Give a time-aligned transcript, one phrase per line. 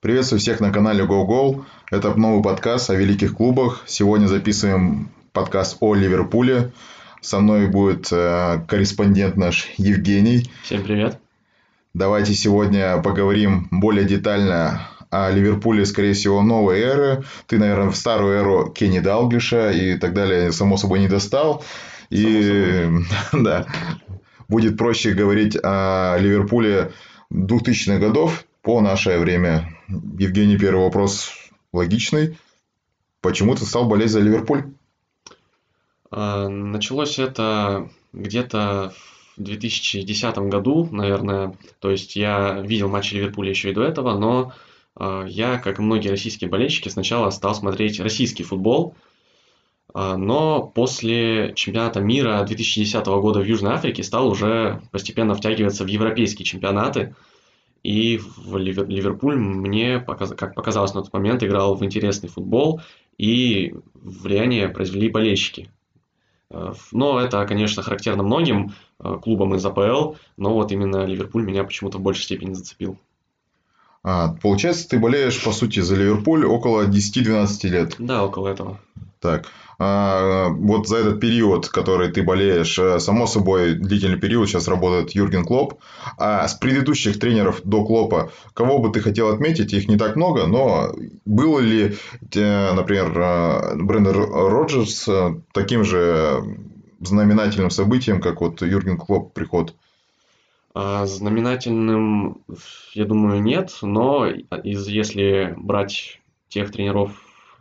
[0.00, 1.64] Приветствую всех на канале GoGoal.
[1.90, 3.82] Это новый подкаст о великих клубах.
[3.86, 6.70] Сегодня записываем подкаст о Ливерпуле.
[7.22, 10.50] Со мной будет э, корреспондент наш Евгений.
[10.64, 11.18] Всем привет.
[11.94, 17.24] Давайте сегодня поговорим более детально о Ливерпуле, скорее всего, новой эры.
[17.46, 21.64] Ты, наверное, в старую эру Кенни Далглиша и так далее, само собой, не достал.
[22.10, 22.86] И
[23.32, 23.66] да,
[24.46, 26.92] будет проще говорить о Ливерпуле
[27.32, 29.72] 2000-х годов по наше время.
[30.18, 31.30] Евгений, первый вопрос
[31.72, 32.36] логичный.
[33.20, 34.64] Почему ты стал болеть за Ливерпуль?
[36.10, 38.92] А, началось это где-то
[39.36, 41.56] в 2010 году, наверное.
[41.78, 44.52] То есть я видел матчи Ливерпуля еще и до этого, но
[44.96, 48.96] а, я, как и многие российские болельщики, сначала стал смотреть российский футбол.
[49.94, 55.86] А, но после чемпионата мира 2010 года в Южной Африке стал уже постепенно втягиваться в
[55.86, 57.14] европейские чемпионаты.
[57.86, 62.80] И в Ливерпуль мне, как показалось на тот момент, играл в интересный футбол,
[63.16, 65.70] и влияние произвели болельщики.
[66.50, 71.62] Э, но это, конечно, характерно многим э, клубам из АПЛ, но вот именно Ливерпуль меня
[71.62, 72.98] почему-то в большей степени зацепил.
[74.02, 77.94] А, получается, ты болеешь, по сути, за Ливерпуль около 10-12 лет.
[78.00, 78.80] Да, около этого.
[79.20, 79.46] Так,
[79.78, 85.44] вот за этот период, который ты болеешь, э, само собой, длительный период сейчас работает Юрген
[85.44, 85.74] Клоп.
[86.18, 90.46] А с предыдущих тренеров до Клопа, кого бы ты хотел отметить, их не так много,
[90.46, 90.94] но
[91.26, 91.96] было ли,
[92.34, 95.08] э, например, э, Брендер Роджерс
[95.52, 96.42] таким же
[97.00, 99.74] знаменательным событием, как вот Юрген Клоп приход?
[100.78, 102.42] А, знаменательным,
[102.92, 107.12] я думаю, нет, но из, если брать тех тренеров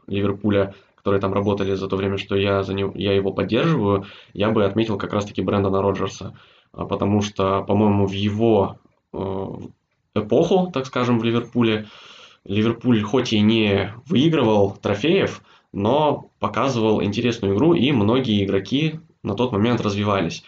[0.07, 0.73] Ливерпуля,
[1.05, 4.65] которые там работали за то время, что я, за него, я его поддерживаю, я бы
[4.65, 6.35] отметил как раз-таки Брэндона Роджерса.
[6.73, 8.79] А, потому что, по-моему, в его
[9.13, 9.45] э,
[10.15, 11.85] эпоху, так скажем, в Ливерпуле,
[12.43, 19.51] Ливерпуль хоть и не выигрывал трофеев, но показывал интересную игру, и многие игроки на тот
[19.51, 20.43] момент развивались.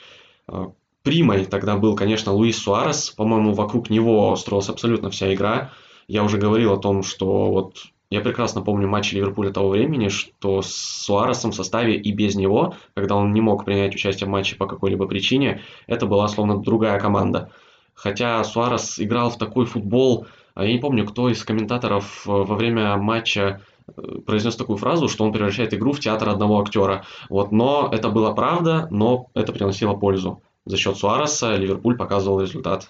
[0.48, 0.72] А,
[1.04, 3.12] примой тогда был, конечно, Луис Суарес.
[3.12, 5.70] По-моему, вокруг него строилась абсолютно вся игра.
[6.08, 10.62] Я уже говорил о том, что вот я прекрасно помню матчи Ливерпуля того времени, что
[10.62, 14.56] с Суаресом в составе и без него, когда он не мог принять участие в матче
[14.56, 17.52] по какой-либо причине, это была словно другая команда.
[17.94, 22.56] Хотя Суарес играл в такой футбол, а я не помню, кто из комментаторов э, во
[22.56, 27.06] время матча э, произнес такую фразу, что он превращает игру в театр одного актера.
[27.30, 30.42] Вот, но это была правда, но это приносило пользу.
[30.66, 32.90] За счет Суареса Ливерпуль показывал результат.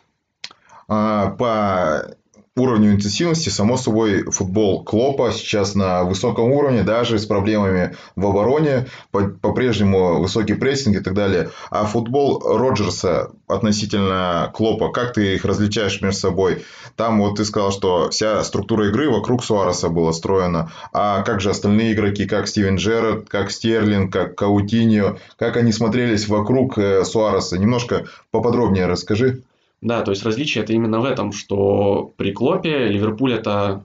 [0.88, 2.17] А, по
[2.58, 8.88] уровню интенсивности, само собой, футбол Клопа сейчас на высоком уровне, даже с проблемами в обороне,
[9.12, 11.52] по-прежнему высокий прессинг и так далее.
[11.70, 16.66] А футбол Роджерса относительно Клопа, как ты их различаешь между собой?
[16.96, 20.72] Там вот ты сказал, что вся структура игры вокруг Суареса была строена.
[20.94, 26.28] А как же остальные игроки, как Стивен Джерард, как Стерлинг, как Каутиньо, как они смотрелись
[26.28, 27.58] вокруг э, Суареса?
[27.58, 29.44] Немножко поподробнее расскажи.
[29.82, 33.84] Да, то есть различие это именно в этом, что при Клопе Ливерпуль это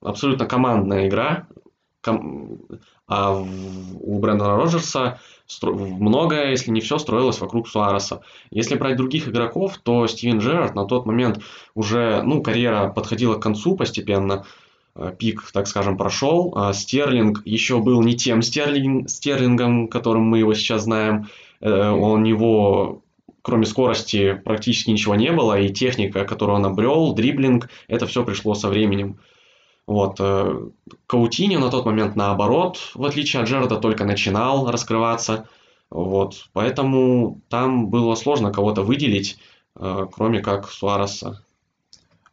[0.00, 1.46] абсолютно командная игра,
[3.06, 5.18] а у Брэндона Роджерса
[5.62, 8.22] многое, если не все, строилось вокруг Суареса.
[8.50, 11.40] Если брать других игроков, то Стивен Джерард на тот момент
[11.74, 14.46] уже, ну, карьера подходила к концу постепенно,
[14.94, 16.52] э, пик, так скажем, прошел.
[16.56, 21.28] А Стерлинг еще был не тем Стерлинг, Стерлингом, которым мы его сейчас знаем.
[21.60, 23.03] Э, у него
[23.44, 28.54] кроме скорости практически ничего не было, и техника, которую он обрел, дриблинг, это все пришло
[28.54, 29.20] со временем.
[29.86, 30.16] Вот.
[30.18, 30.70] Э,
[31.06, 35.46] Каутиньо на тот момент наоборот, в отличие от Джерарда, только начинал раскрываться.
[35.90, 36.46] Вот.
[36.54, 39.36] Поэтому там было сложно кого-то выделить,
[39.76, 41.44] э, кроме как Суареса.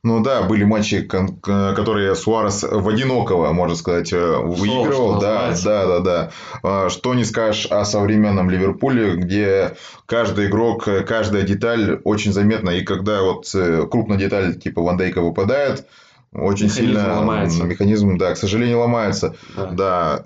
[0.03, 5.19] Ну да, были матчи, которые Суарес в одинокого, можно сказать, э, выигрывал.
[5.19, 6.31] да, да, да, да.
[6.63, 9.75] А, что не скажешь о современном Ливерпуле, где
[10.07, 12.72] каждый игрок, каждая деталь очень заметна.
[12.72, 15.85] И когда вот э, крупная деталь типа Ван Дейка выпадает,
[16.33, 17.63] очень механизм сильно ломается.
[17.63, 19.36] механизм, да, к сожалению, ломается.
[19.56, 19.65] Да.
[19.68, 20.24] да.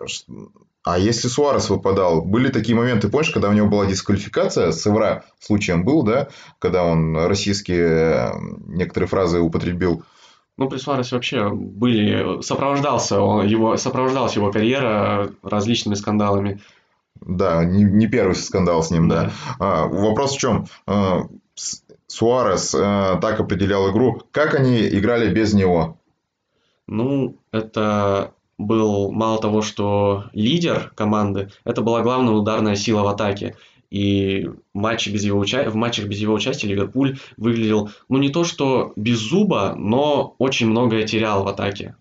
[0.86, 5.26] А если Суарес выпадал, были такие моменты, помнишь, когда у него была дисквалификация, с Эвра
[5.40, 6.28] случаем был, да,
[6.60, 8.32] когда он российские э,
[8.68, 10.04] некоторые фразы употребил.
[10.58, 16.62] Ну, при Суаресе вообще были, сопровождался он, его, сопровождалась его карьера различными скандалами.
[17.20, 19.24] Да, не, не первый скандал с ним, да.
[19.24, 19.32] да.
[19.58, 20.68] А, вопрос в чем?
[20.86, 21.24] А,
[22.06, 24.22] Суарес а, так определял игру.
[24.30, 25.98] Как они играли без него?
[26.86, 33.56] Ну, это был мало того, что лидер команды, это была главная ударная сила в атаке.
[33.92, 35.70] И матчи без его уча...
[35.70, 40.68] в матчах без его участия Ливерпуль выглядел, ну не то что без зуба, но очень
[40.68, 41.96] многое терял в атаке.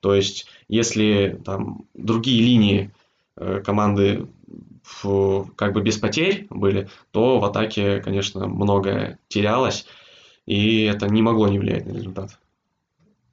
[0.00, 2.90] То есть, если там другие линии
[3.36, 4.26] э, команды
[4.82, 9.86] в, как бы без потерь были, то в атаке, конечно, многое терялось,
[10.46, 12.38] и это не могло не влиять на результат.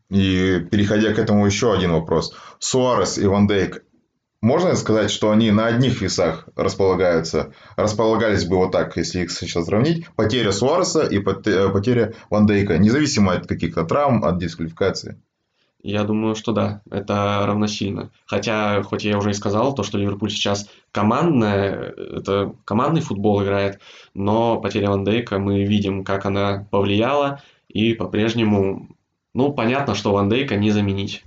[0.09, 2.35] И переходя к этому еще один вопрос.
[2.59, 3.83] Суарес и Ван Дейк
[4.41, 9.65] можно сказать, что они на одних весах располагаются, располагались бы вот так, если их сейчас
[9.65, 15.21] сравнить, потеря Суареса и э, потеря Ван Дейка, независимо от каких-то травм, от дисквалификации?
[15.81, 18.11] Я думаю, что да, это равносильно.
[18.25, 23.79] Хотя, хоть я уже и сказал, то, что Ливерпуль сейчас командная, это командный футбол играет,
[24.13, 28.89] но потеря Ван Дейка, мы видим, как она повлияла, и по-прежнему,
[29.33, 31.23] ну, понятно, что Ван Дейка не заменить.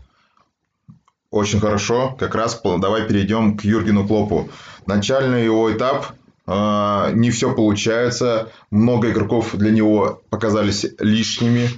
[1.30, 2.14] Очень хорошо.
[2.18, 4.50] Как раз давай перейдем к Юргену Клопу.
[4.86, 6.08] Начальный его этап
[6.46, 8.50] э, не все получается.
[8.70, 11.70] Много игроков для него показались лишними.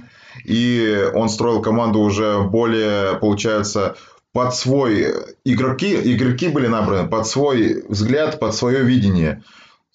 [0.43, 3.95] И он строил команду уже более, получается,
[4.33, 5.13] под свой...
[5.45, 9.41] Игроки, игроки были набраны под свой взгляд, под свое видение.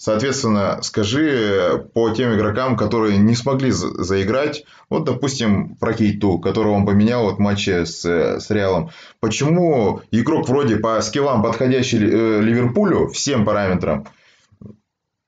[0.02, 6.86] Соответственно, скажи по тем игрокам, которые не смогли заиграть, вот, допустим, про Кейту, которого он
[6.86, 8.92] поменял вот в матче с, с Реалом.
[9.20, 14.06] Почему игрок вроде по скиллам, подходящий э, Ливерпулю, всем параметрам,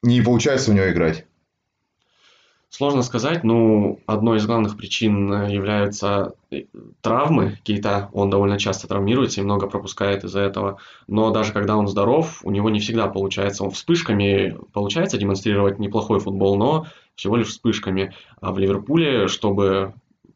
[0.02, 1.26] не получается у него играть?
[2.74, 6.62] Сложно сказать, ну, одной из главных причин э, являются э,
[7.02, 8.08] травмы Кейта.
[8.14, 10.78] Он довольно часто травмируется и много пропускает из-за этого.
[11.06, 13.62] Но даже когда он здоров, у него не всегда получается.
[13.64, 18.14] Он вспышками получается демонстрировать неплохой футбол, но всего лишь вспышками.
[18.40, 19.92] А в Ливерпуле, чтобы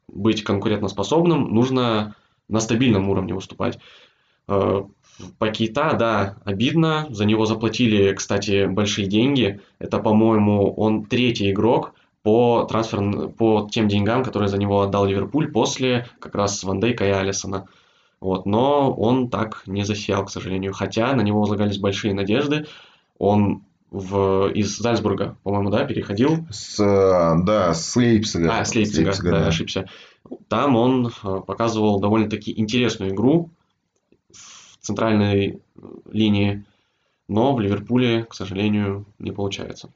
[0.06, 2.16] быть конкурентоспособным, нужно
[2.50, 3.78] на стабильном уровне выступать.
[4.46, 4.82] Э,
[5.38, 7.06] по Кейта, да, обидно.
[7.08, 9.62] За него заплатили, кстати, большие деньги.
[9.78, 11.94] Это, по-моему, он третий игрок–
[12.26, 17.06] по трансфер, по тем деньгам, которые за него отдал Ливерпуль после как раз Ван Дейка
[17.06, 17.68] и Алисона.
[18.20, 20.72] Вот, но он так не засиял, к сожалению.
[20.72, 22.66] Хотя на него возлагались большие надежды.
[23.18, 23.62] Он
[23.92, 26.48] в, из Зальцбурга, по-моему, да, переходил.
[26.50, 28.58] С, да, с Лейпцига.
[28.58, 29.88] А, с Лейпцига, с Лейпцига да, да, ошибся.
[30.48, 33.50] Там он э, показывал довольно-таки интересную игру
[34.32, 35.60] в центральной
[36.10, 36.64] линии,
[37.28, 39.92] но в Ливерпуле, к сожалению, не получается.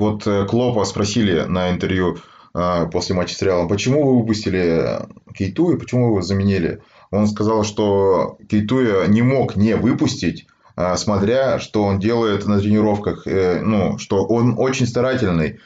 [0.00, 2.16] Вот э, Клопа спросили на интервью
[2.54, 6.80] а, после матча с Реалом, почему вы выпустили Кейту и почему вы его заменили?
[7.10, 13.26] Он сказал, что Кейтуя не мог не выпустить, а, смотря, что он делает на тренировках,
[13.26, 15.60] э, ну, что он очень старательный,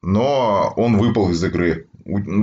[0.00, 1.86] но он выпал из игры.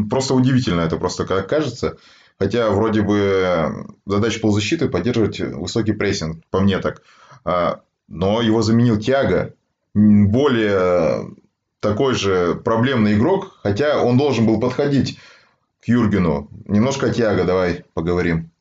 [0.08, 1.98] Просто удивительно это просто как кажется.
[2.38, 7.02] Хотя вроде бы задача полузащиты поддерживать высокий прессинг, по мне так.
[7.44, 9.56] А, но его заменил Тиаго,
[9.96, 11.34] более
[11.80, 15.18] такой же проблемный игрок, хотя он должен был подходить
[15.82, 16.50] к Юргену.
[16.66, 18.52] Немножко о Тиаго давай поговорим.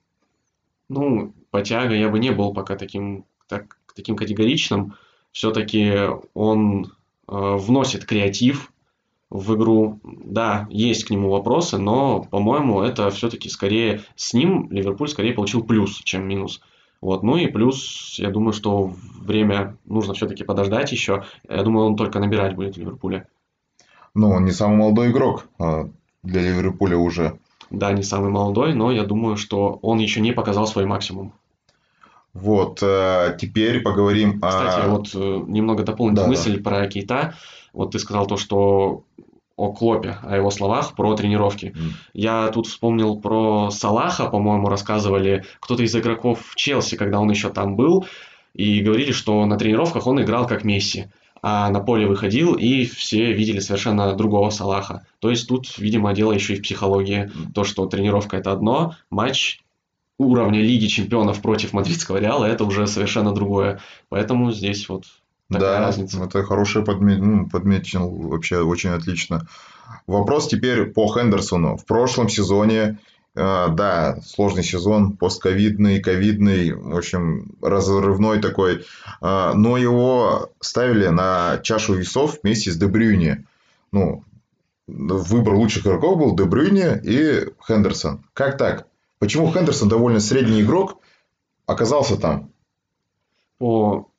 [0.89, 4.95] Ну, по Тиаго я бы не был пока таким, так, таким категоричным.
[5.33, 5.93] Все-таки
[6.35, 6.87] он э,
[7.27, 8.73] вносит креатив
[9.31, 9.99] в игру.
[10.05, 15.65] Да, есть к нему вопросы, но, по-моему, это все-таки скорее с ним Ливерпуль скорее получил
[15.65, 16.61] плюс, чем минус.
[17.05, 17.23] Вот.
[17.23, 18.91] Ну и плюс, я думаю, что
[19.21, 21.25] время нужно все-таки подождать еще.
[21.47, 23.27] Я думаю, он только набирать будет в Ливерпуле.
[24.15, 25.91] Ну, он не самый молодой игрок а
[26.23, 27.39] для Ливерпуля уже.
[27.69, 31.35] Да, не самый молодой, но я думаю, что он еще не показал свой максимум.
[32.33, 34.89] Вот, э, теперь поговорим Кстати, о...
[34.89, 36.71] вот э, немного дополнить да, мысль да.
[36.71, 37.35] про Кейта.
[37.75, 39.03] Вот ты сказал то, что
[39.57, 41.67] о Клопе, о его словах про тренировки.
[41.67, 41.91] Mm.
[42.13, 47.51] Я тут вспомнил про Салаха, по-моему, рассказывали кто-то из игроков в Челси, когда он еще
[47.51, 48.07] там был,
[48.55, 51.07] и говорили, что на тренировках он играл как Месси,
[51.43, 55.07] а на поле выходил, и все видели совершенно другого Салаха.
[55.21, 57.25] То есть тут, видимо, дело еще и в психологии.
[57.25, 57.53] Mm.
[57.55, 59.61] То, что тренировка это одно, матч
[60.19, 63.81] уровня Лиги Чемпионов против мадридского Реала это уже совершенно другое.
[64.09, 65.05] Поэтому здесь вот
[65.51, 66.25] Такая да, разница.
[66.25, 67.17] это хорошее подме...
[67.17, 69.47] ну, подмечено, вообще очень отлично.
[70.07, 71.77] Вопрос теперь по Хендерсону.
[71.77, 72.99] В прошлом сезоне,
[73.35, 78.87] э, да, сложный сезон, постковидный, ковидный, в общем, разрывной такой,
[79.21, 83.45] э, но его ставили на чашу весов вместе с Дебрюни.
[83.93, 84.25] Ну,
[84.87, 88.25] выбор лучших игроков был Дебрюни и Хендерсон.
[88.33, 88.87] Как так?
[89.19, 91.01] Почему Хендерсон довольно средний игрок
[91.67, 92.51] оказался там?
[93.59, 94.11] по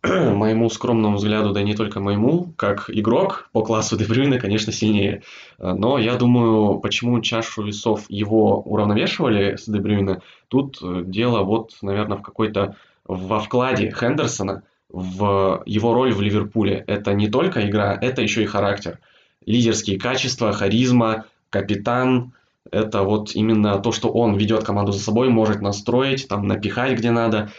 [0.45, 5.23] моему скромному взгляду, да и не только моему, как игрок по классу Дебрюйна, конечно, сильнее.
[5.57, 12.17] Но я думаю, почему чашу весов его уравновешивали с Дебрюйна, тут э, дело вот, наверное,
[12.17, 12.75] в какой-то
[13.07, 16.83] во вкладе Хендерсона, в его роль в Ливерпуле.
[16.87, 18.99] Это не только игра, это еще и характер.
[19.45, 22.33] Лидерские качества, харизма, капитан.
[22.71, 27.11] Это вот именно то, что он ведет команду за собой, может настроить, там, напихать где
[27.11, 27.49] надо.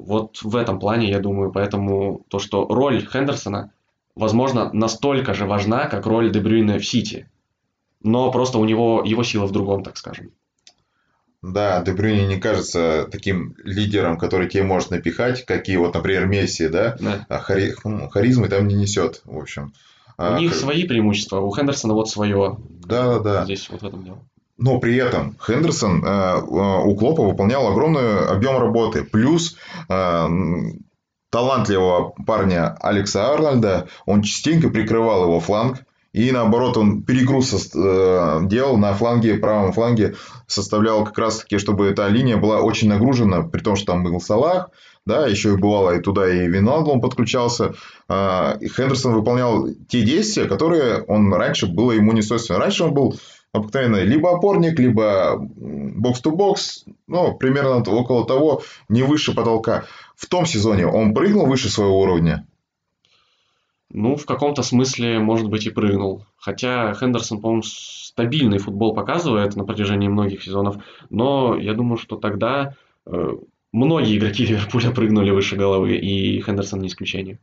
[0.00, 3.72] Вот в этом плане, я думаю, поэтому то, что роль Хендерсона,
[4.14, 7.28] возможно, настолько же важна, как роль Дебрюйна в Сити.
[8.02, 10.32] Но просто у него его сила в другом, так скажем.
[11.42, 16.68] Да, Дебрюни не кажется таким лидером, который тебе может напихать, как и вот, например, Месси,
[16.68, 16.96] да?
[17.00, 17.26] да.
[17.28, 17.74] А хари...
[17.82, 19.72] Ну, харизмы там не несет, в общем.
[20.18, 22.58] У а, них свои преимущества, у Хендерсона вот свое.
[22.68, 23.44] Да, да, да.
[23.44, 24.18] Здесь вот в этом дело.
[24.60, 29.04] Но при этом Хендерсон э, у Клопа выполнял огромный объем работы.
[29.04, 29.56] Плюс
[29.88, 30.28] э,
[31.30, 35.78] талантливого парня Алекса Арнольда, он частенько прикрывал его фланг.
[36.12, 41.86] И наоборот, он перегруз э, делал на фланге, правом фланге, составлял как раз таки, чтобы
[41.86, 44.70] эта линия была очень нагружена, при том, что там был Салах,
[45.06, 47.74] да, еще и бывало и туда и Виналдум подключался.
[48.10, 52.58] Э, и Хендерсон выполнял те действия, которые он раньше было ему не свойственно.
[52.58, 53.16] Раньше он был
[53.52, 59.84] обыкновенно либо опорник, либо бокс-то-бокс, ну, примерно около того, не выше потолка.
[60.16, 62.46] В том сезоне он прыгнул выше своего уровня,
[63.92, 66.24] ну, в каком-то смысле, может быть, и прыгнул.
[66.36, 70.76] Хотя Хендерсон, по-моему, стабильный футбол показывает на протяжении многих сезонов.
[71.10, 72.76] Но я думаю, что тогда
[73.06, 73.32] э,
[73.72, 77.40] многие игроки Ливерпуля прыгнули выше головы, и Хендерсон не исключение.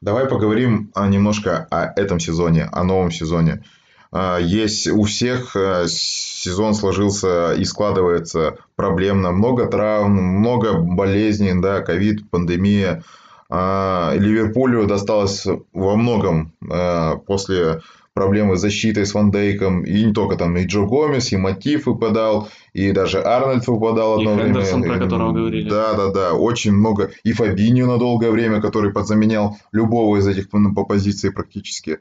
[0.00, 3.64] Давай поговорим а, немножко о этом сезоне, о новом сезоне.
[4.10, 9.32] А, есть у всех э, сезон сложился и складывается проблемно.
[9.32, 13.02] Много травм, много болезней, да, ковид, пандемия–
[13.50, 17.80] а, Ливерпулю досталось во многом а, после
[18.12, 19.84] проблемы с защитой с Ван Дейком.
[19.84, 24.32] И не только там, и Джо Гомес, и Мотив выпадал, и даже Арнольд выпадал одно
[24.32, 24.48] и время.
[24.48, 25.68] Хендерсон, про которого говорили.
[25.68, 26.34] Да, да, да.
[26.34, 27.12] Очень много.
[27.22, 32.00] И Фабиньо на долгое время, который подзаменял любого из этих по позиции практически.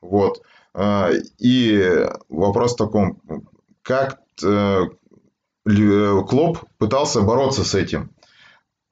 [0.00, 0.42] Вот.
[0.78, 3.20] А, и вопрос в таком,
[3.82, 4.82] как э,
[5.64, 8.10] Клоп пытался бороться с этим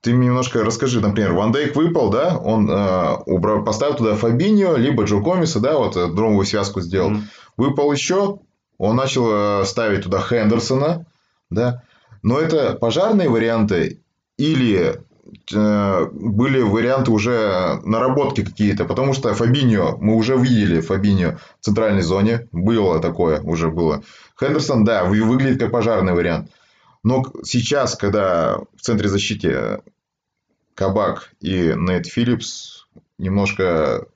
[0.04, 4.76] ты мне немножко расскажи, например, Ван Дейк выпал, да, он э, убрал, поставил туда Фабиньо,
[4.76, 7.12] либо Джо Комиса, да, вот э, дромовую связку сделал.
[7.12, 7.22] Mm-hmm.
[7.56, 8.40] Выпал еще,
[8.76, 11.06] он начал э, ставить туда Хендерсона,
[11.48, 11.82] да,
[12.22, 14.02] но это пожарные варианты
[14.36, 22.02] или были варианты уже наработки какие-то, потому что Фабиньо, мы уже видели Фабиньо в центральной
[22.02, 24.02] зоне, было такое, уже было.
[24.38, 26.50] Хендерсон, да, выглядит как пожарный вариант.
[27.02, 29.80] Но сейчас, когда в центре защиты
[30.74, 32.86] Кабак и Нейт Филлипс
[33.18, 34.06] немножко...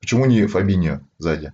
[0.00, 1.52] Почему не Фабиньо сзади?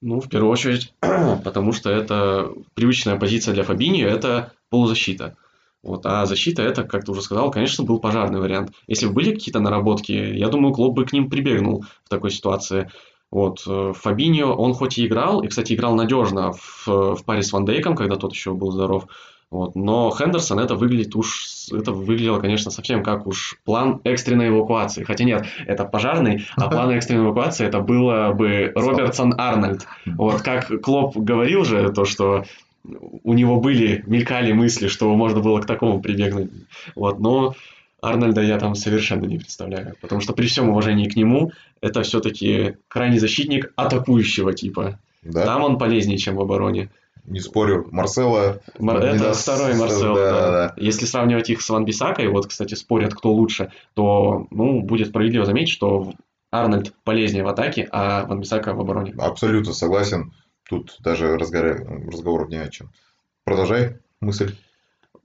[0.00, 5.36] Ну, в первую очередь, потому что это привычная позиция для Фабиньо, это полузащита.
[5.82, 8.72] Вот, а защита это, как ты уже сказал, конечно, был пожарный вариант.
[8.86, 12.90] Если бы были какие-то наработки, я думаю, клуб бы к ним прибегнул в такой ситуации.
[13.30, 17.52] Вот, э, Фабиньо, он хоть и играл, и, кстати, играл надежно в, в паре с
[17.52, 19.06] Ван Дейком, когда тот еще был здоров,
[19.50, 19.74] вот.
[19.76, 25.04] Но Хендерсон это выглядит уж, это выглядело, конечно, совсем как уж план экстренной эвакуации.
[25.04, 29.86] Хотя нет, это пожарный, а план экстренной эвакуации это было бы Робертсон Арнольд.
[30.04, 32.44] Вот как Клоп говорил же, то, что
[32.84, 36.50] у него были, мелькали мысли, что можно было к такому прибегнуть.
[36.94, 37.54] Вот, но
[38.00, 39.94] Арнольда я там совершенно не представляю.
[40.00, 44.98] Потому что при всем уважении к нему, это все-таки крайний защитник атакующего типа.
[45.22, 45.44] Да?
[45.44, 46.90] Там он полезнее, чем в обороне
[47.28, 48.60] не спорю, Марсела.
[48.78, 48.98] Мар...
[48.98, 49.42] Это даст...
[49.42, 50.50] второй Марсел, да, да.
[50.50, 50.74] да.
[50.76, 55.44] Если сравнивать их с Ван Бисакой, вот, кстати, спорят, кто лучше, то, ну, будет справедливо
[55.44, 56.14] заметить, что
[56.50, 59.14] Арнольд полезнее в атаке, а Ван Бисака в обороне.
[59.18, 60.32] Абсолютно согласен.
[60.68, 62.90] Тут даже разговор, разговоров не о чем.
[63.44, 64.54] Продолжай мысль.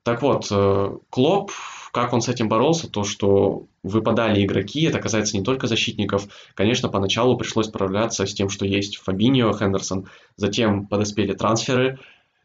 [0.03, 1.51] Так вот, э, Клоп
[1.93, 6.27] как он с этим боролся, то, что выпадали игроки, это касается не только защитников.
[6.55, 10.07] Конечно, поначалу пришлось справляться с тем, что есть Фабиньо, Хендерсон.
[10.35, 11.99] Затем подоспели трансферы.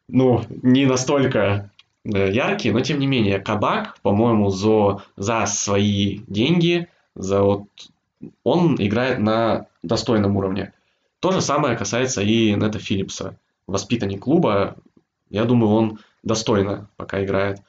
[0.07, 1.71] Ну, не настолько
[2.05, 3.39] э, яркие, но тем не менее.
[3.39, 7.65] Кабак, по-моему, за, за свои деньги, за вот,
[8.45, 10.75] он играет на достойном уровне.
[11.21, 13.37] То же самое касается и Нета Филлипса.
[13.67, 14.77] Воспитанник клуба,
[15.31, 17.61] я думаю, он достойно пока играет.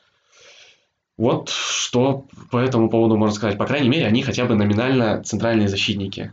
[1.18, 3.58] Вот что по этому поводу можно сказать.
[3.58, 6.32] По крайней мере, они хотя бы номинально центральные защитники.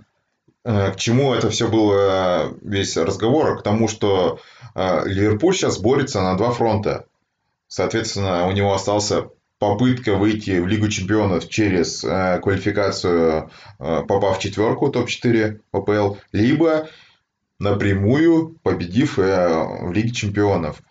[0.64, 3.58] Э, к чему это все было весь разговор?
[3.58, 4.38] К тому, что
[4.74, 7.06] э, Ливерпуль сейчас борется на два фронта.
[7.66, 14.90] Соответственно, у него остался попытка выйти в Лигу чемпионов через э, квалификацию, попав в четверку
[14.90, 16.88] топ-4 ППЛ, либо
[17.58, 20.82] напрямую победив в Лиге чемпионов.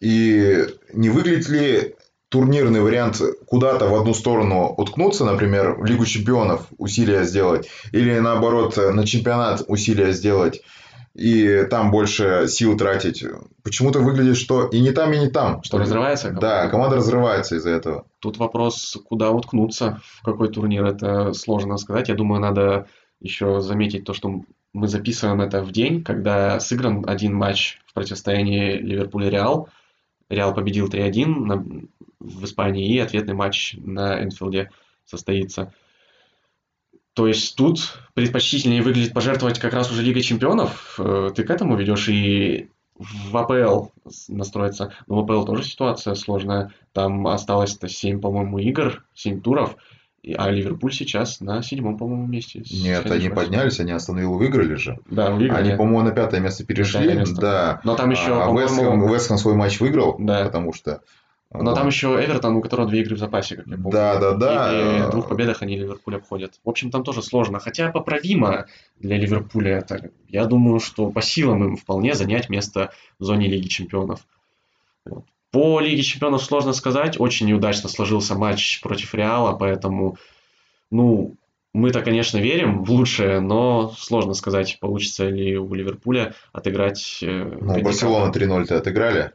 [0.00, 1.94] И не выглядит ли
[2.28, 8.76] турнирный вариант куда-то в одну сторону уткнуться, например, в Лигу чемпионов усилия сделать, или наоборот
[8.76, 10.62] на чемпионат усилия сделать,
[11.14, 13.24] и там больше сил тратить.
[13.62, 15.62] Почему-то выглядит, что и не там, и не там.
[15.62, 16.30] Что разрывается?
[16.30, 16.46] Команда?
[16.46, 18.04] Да, команда разрывается из-за этого.
[18.18, 22.08] Тут вопрос, куда уткнуться, в какой турнир, это сложно сказать.
[22.08, 22.88] Я думаю, надо
[23.20, 24.42] еще заметить то, что
[24.74, 29.68] мы записываем это в день, когда сыгран один матч в противостоянии Ливерпуль-Реал.
[30.28, 31.88] Реал победил 3-1
[32.18, 34.70] в Испании, и ответный матч на Энфилде
[35.04, 35.72] состоится.
[37.14, 40.96] То есть тут предпочтительнее выглядит пожертвовать как раз уже Лигой Чемпионов.
[40.98, 43.90] Э, ты к этому ведешь и в АПЛ
[44.28, 44.92] настроиться.
[45.06, 46.72] Но в АПЛ тоже ситуация сложная.
[46.92, 49.76] Там осталось-то 7, по-моему, игр, 7 туров.
[50.36, 52.62] А Ливерпуль сейчас на седьмом, по-моему, месте.
[52.70, 54.98] Нет, они поднялись, они Астон выиграли же.
[55.10, 55.68] Да, выиграли.
[55.68, 57.00] Они, по-моему, на пятое место перешли.
[57.00, 57.40] Пятое место.
[57.40, 57.80] Да.
[57.84, 60.44] Но там еще, а Вестхэм, Вестхэм свой матч выиграл, да.
[60.44, 61.00] потому что
[61.62, 63.92] но там еще Эвертон, у которого две игры в запасе, как я помню.
[63.92, 64.72] Да, да, да.
[64.72, 66.54] И при двух победах они Ливерпуль обходят.
[66.64, 67.60] В общем, там тоже сложно.
[67.60, 68.66] Хотя поправимо
[68.98, 70.10] для Ливерпуля это.
[70.28, 72.90] Я думаю, что по силам им вполне занять место
[73.20, 74.26] в зоне Лиги Чемпионов.
[75.04, 75.24] Вот.
[75.54, 77.20] По Лиге Чемпионов сложно сказать.
[77.20, 80.18] Очень неудачно сложился матч против Реала, поэтому,
[80.90, 81.36] ну,
[81.72, 87.20] мы-то, конечно, верим в лучшее, но сложно сказать, получится ли у Ливерпуля отыграть...
[87.22, 89.30] Э, ну, Барселона 3-0-то отыграли.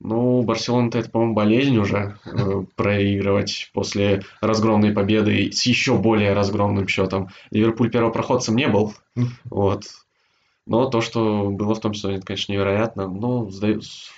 [0.00, 6.88] Ну, Барселона-то это, по-моему, болезнь уже э, проигрывать после разгромной победы с еще более разгромным
[6.88, 7.28] счетом.
[7.50, 8.94] Ливерпуль первопроходцем не был.
[9.44, 9.84] Вот.
[10.66, 13.08] Но то, что было в том сезоне, это, конечно, невероятно.
[13.08, 13.50] Но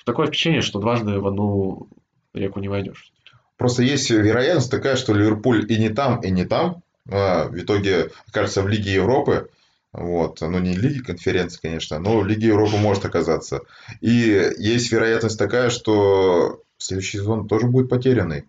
[0.05, 1.89] такое впечатление, что дважды в одну
[2.35, 3.13] реку не войдешь.
[3.57, 6.83] Просто есть вероятность такая, что Ливерпуль и не там, и не там.
[7.11, 9.49] А в итоге окажется в Лиге Европы.
[9.93, 10.41] Вот.
[10.41, 13.61] Ну, не Лиги конференции, конечно, но в Лиге Европы может оказаться.
[14.01, 18.45] И есть вероятность такая, что следующий сезон тоже будет потерянный.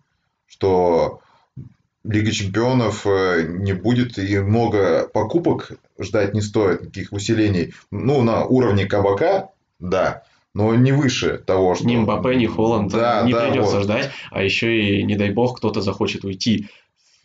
[0.48, 1.22] Что
[2.04, 7.74] Лига чемпионов э, не будет и много покупок ждать не стоит, никаких усилений.
[7.92, 9.50] Ну, на уровне кабака,
[9.80, 10.24] да,
[10.54, 11.86] но не выше того, что...
[11.86, 13.84] Ни Мбаппе, ни Холланд да, не да, придется вот.
[13.84, 16.70] ждать, а еще и, не дай бог, кто-то захочет уйти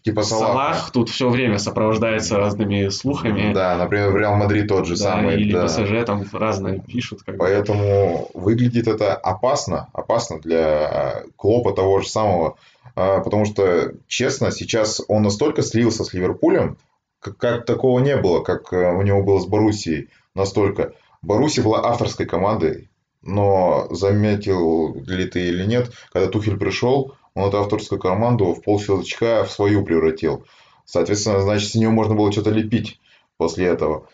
[0.03, 0.49] Типа Салах.
[0.49, 3.53] Салах тут все время сопровождается разными слухами.
[3.53, 5.37] Да, например, в Реал Мадрид тот же да, самый.
[5.37, 5.67] Или да.
[5.67, 7.21] ПСЖ там разные пишут.
[7.23, 8.41] Как Поэтому бы.
[8.41, 12.57] выглядит это опасно, опасно для Клопа того же самого.
[12.97, 16.79] А, потому что, честно, сейчас он настолько слился с Ливерпулем,
[17.21, 20.09] как, как такого не было, как э, у него было с Боруссией.
[20.35, 20.95] Настолько.
[21.23, 22.91] Боруссия была авторской командой,
[23.23, 29.45] но заметил ли ты или нет, когда Тухель пришел, он эту авторскую команду в полщелчка
[29.45, 30.45] в свою превратил.
[30.85, 33.01] Соответственно, значит, с нее можно было что-то лепить
[33.37, 34.09] после этого.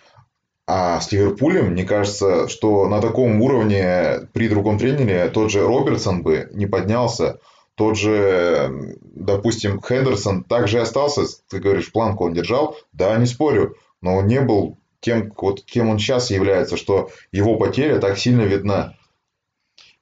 [0.67, 6.23] А с Ливерпулем, мне кажется, что на таком уровне при другом тренере тот же Робертсон
[6.23, 7.39] бы не поднялся.
[7.77, 12.77] Тот же, допустим, Хендерсон также остался, ты говоришь, планку он держал.
[12.93, 17.57] Да, не спорю, но он не был тем, вот, кем он сейчас является, что его
[17.57, 18.95] потеря так сильно видна.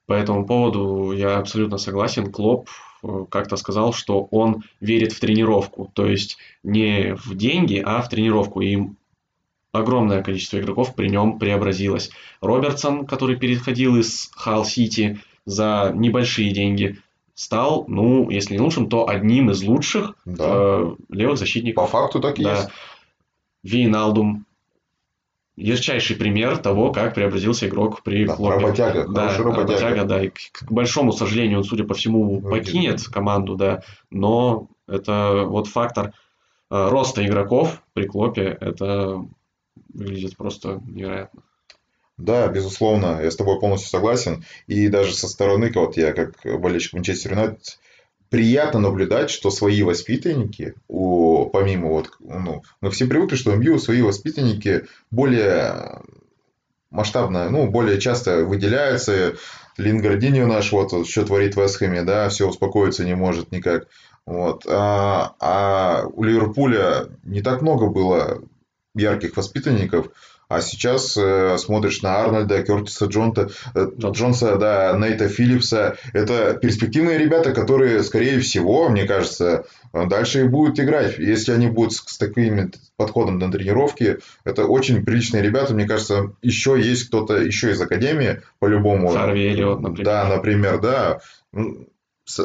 [0.07, 2.31] По этому поводу я абсолютно согласен.
[2.31, 2.69] Клоп
[3.05, 8.09] Э, как-то сказал, что он верит в тренировку, то есть не в деньги, а в
[8.09, 8.61] тренировку.
[8.63, 8.79] И
[9.73, 12.11] огромное количество игроков при нем преобразилось.
[12.41, 16.99] Робертсон, который переходил из Халл Сити за небольшие деньги,
[17.35, 20.45] стал, ну, если не лучшим, то одним из лучших да.
[20.47, 21.85] э, левых защитников.
[21.85, 22.57] По факту так и да.
[22.57, 22.69] есть.
[23.63, 24.47] Вейналдум
[25.57, 28.55] ярчайший пример того, как преобразился игрок при да, клубе.
[28.55, 29.63] Работяга, да, работяга.
[29.63, 30.23] работяга, да.
[30.23, 33.83] И к, к большому сожалению, он, судя по всему, покинет команду, да.
[34.11, 36.13] Но это вот фактор
[36.71, 39.25] э, роста игроков при Клопе, это
[39.93, 41.43] выглядит просто невероятно.
[42.17, 44.45] Да, безусловно, я с тобой полностью согласен.
[44.67, 47.79] И даже со стороны, вот я как болельщик Манчестер Юнайтед,
[48.31, 54.03] приятно наблюдать, что свои воспитанники, у, помимо вот, ну, мы все привыкли, что МЮ свои
[54.03, 56.03] воспитанники более
[56.91, 59.35] масштабно, ну, более часто выделяются.
[59.77, 63.89] Лингардиньо наш, вот, что творит в Эсхэме, да, все успокоиться не может никак.
[64.25, 64.65] Вот.
[64.69, 68.41] А, а у Ливерпуля не так много было
[68.95, 70.09] ярких воспитанников,
[70.49, 75.97] а сейчас э, смотришь на Арнольда, Кертиса Джонта, э, Джонса, да, Нейта Филлипса.
[76.13, 81.19] Это перспективные ребята, которые, скорее всего, мне кажется, дальше и будут играть.
[81.19, 85.75] Если они будут с, с таким подходом на тренировки, это очень приличные ребята.
[85.75, 89.09] Мне кажется, еще есть кто-то еще из Академии, по-любому.
[89.09, 90.05] Харви Эллиот, например.
[90.05, 91.21] Да, например, да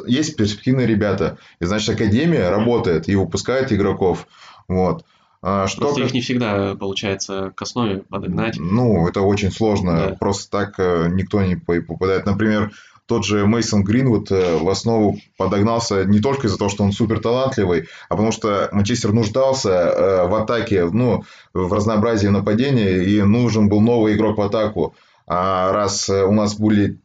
[0.06, 1.38] есть перспективные ребята.
[1.60, 4.28] И значит, Академия работает и выпускает игроков.
[4.68, 5.06] Вот.
[5.42, 8.58] А что Просто их не всегда получается к основе подогнать.
[8.60, 10.10] Ну, это очень сложно.
[10.10, 10.16] Да.
[10.20, 12.26] Просто так э, никто не попадает.
[12.26, 12.72] Например,
[13.06, 17.20] тот же Мейсон Гринвуд э, в основу подогнался не только из-за того, что он супер
[17.22, 21.24] талантливый, а потому что Манчестер нуждался э, в атаке, ну,
[21.54, 24.94] в разнообразии нападения, и нужен был новый игрок в атаку.
[25.26, 27.00] А раз у нас были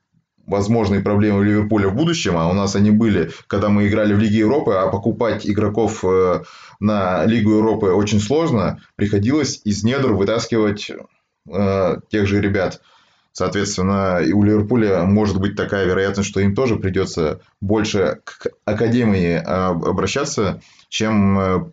[0.46, 4.38] возможные проблемы Ливерпуля в будущем, а у нас они были, когда мы играли в Лиге
[4.38, 6.42] Европы, а покупать игроков э,
[6.80, 10.90] на Лигу Европы очень сложно, приходилось из недр вытаскивать
[11.50, 12.80] э, тех же ребят.
[13.32, 19.42] Соответственно, и у Ливерпуля может быть такая вероятность, что им тоже придется больше к академии
[19.44, 21.64] а, обращаться, чем э,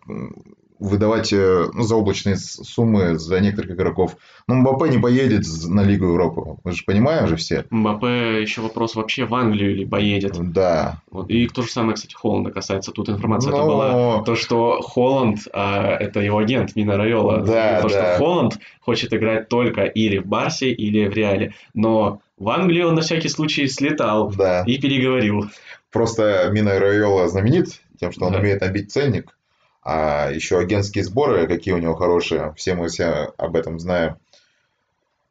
[0.82, 4.16] выдавать э, ну, заоблачные суммы за некоторых игроков.
[4.48, 6.58] Но Мбаппе не поедет на Лигу Европы.
[6.64, 7.64] Мы же понимаем же все.
[7.70, 10.36] Мбаппе еще вопрос вообще в Англию ли поедет.
[10.52, 11.00] Да.
[11.10, 11.30] Вот.
[11.30, 12.90] И то же самое, кстати, Холланда касается.
[12.90, 13.58] Тут информация Но...
[13.58, 17.88] это была то, что Холланд, а, это его агент Мина Райола, да, то, да.
[17.88, 21.54] что Холланд хочет играть только или в Барсе, или в Реале.
[21.74, 24.64] Но в Англию он на всякий случай слетал да.
[24.66, 25.44] и переговорил.
[25.92, 28.40] Просто Мина Райола знаменит тем, что он да.
[28.40, 29.36] умеет набить ценник.
[29.82, 34.16] А еще агентские сборы, какие у него хорошие, все мы все об этом знаем.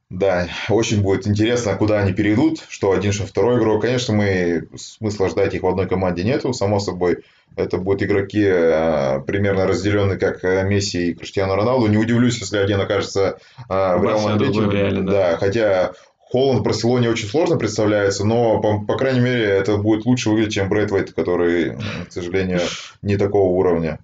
[0.09, 3.83] Да, очень будет интересно, куда они перейдут, что один, что второй игрок.
[3.83, 7.19] Конечно, мы смысла ждать их в одной команде нету, само собой.
[7.55, 11.87] Это будут игроки а, примерно разделенные, как Месси и Криштиану Роналду.
[11.87, 15.01] Не удивлюсь, если один окажется а, в Реал Мадриде.
[15.01, 15.11] Да.
[15.11, 20.05] да, хотя Холланд в Барселоне очень сложно представляется, но, по, по крайней мере, это будет
[20.05, 21.77] лучше выглядеть, чем Брэдвейт, который,
[22.09, 22.59] к сожалению,
[23.01, 23.99] не такого уровня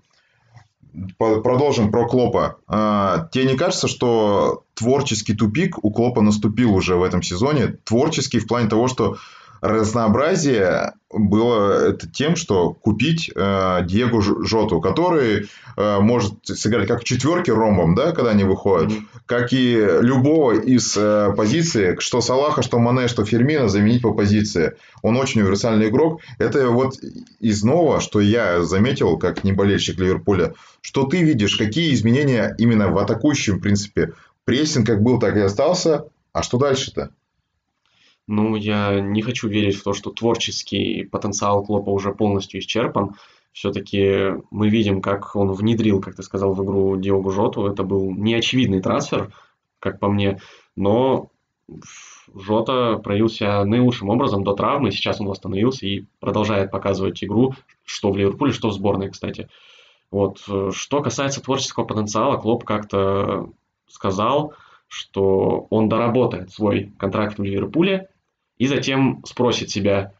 [1.18, 2.58] продолжим про Клопа.
[2.68, 7.76] А, тебе не кажется, что творческий тупик у Клопа наступил уже в этом сезоне?
[7.84, 9.18] Творческий в плане того, что
[9.68, 17.04] разнообразие было это тем, что купить э, Диего Жоту, который э, может сыграть как в
[17.04, 19.06] четверке ромбом, да, когда они выходят, mm-hmm.
[19.26, 24.74] как и любого из э, позиций, что Салаха, что Мане, что Фермина заменить по позиции.
[25.02, 26.22] Он очень универсальный игрок.
[26.40, 26.96] Это вот
[27.40, 32.90] из нового, что я заметил, как не болельщик Ливерпуля, что ты видишь, какие изменения именно
[32.90, 34.14] в атакующем принципе.
[34.46, 36.06] Прессинг как был, так и остался.
[36.34, 37.12] А что дальше-то?
[38.28, 43.16] Ну, я не хочу верить в то, что творческий потенциал Клопа уже полностью исчерпан.
[43.54, 47.66] Все-таки мы видим, как он внедрил, как ты сказал, в игру Диогу Жоту.
[47.68, 49.34] Это был неочевидный трансфер,
[49.80, 50.40] как по мне,
[50.76, 51.30] но
[52.36, 54.92] Жота проявился наилучшим образом до травмы.
[54.92, 59.50] Сейчас он восстановился и продолжает показывать игру, что в Ливерпуле, что в сборной, кстати.
[60.12, 60.40] Вот.
[60.72, 63.50] Что касается творческого потенциала, Клоп как-то
[63.88, 64.54] сказал,
[64.88, 68.10] что он доработает свой контракт в Ливерпуле,
[68.58, 70.14] и затем спросит себя,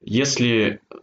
[0.00, 0.96] если э,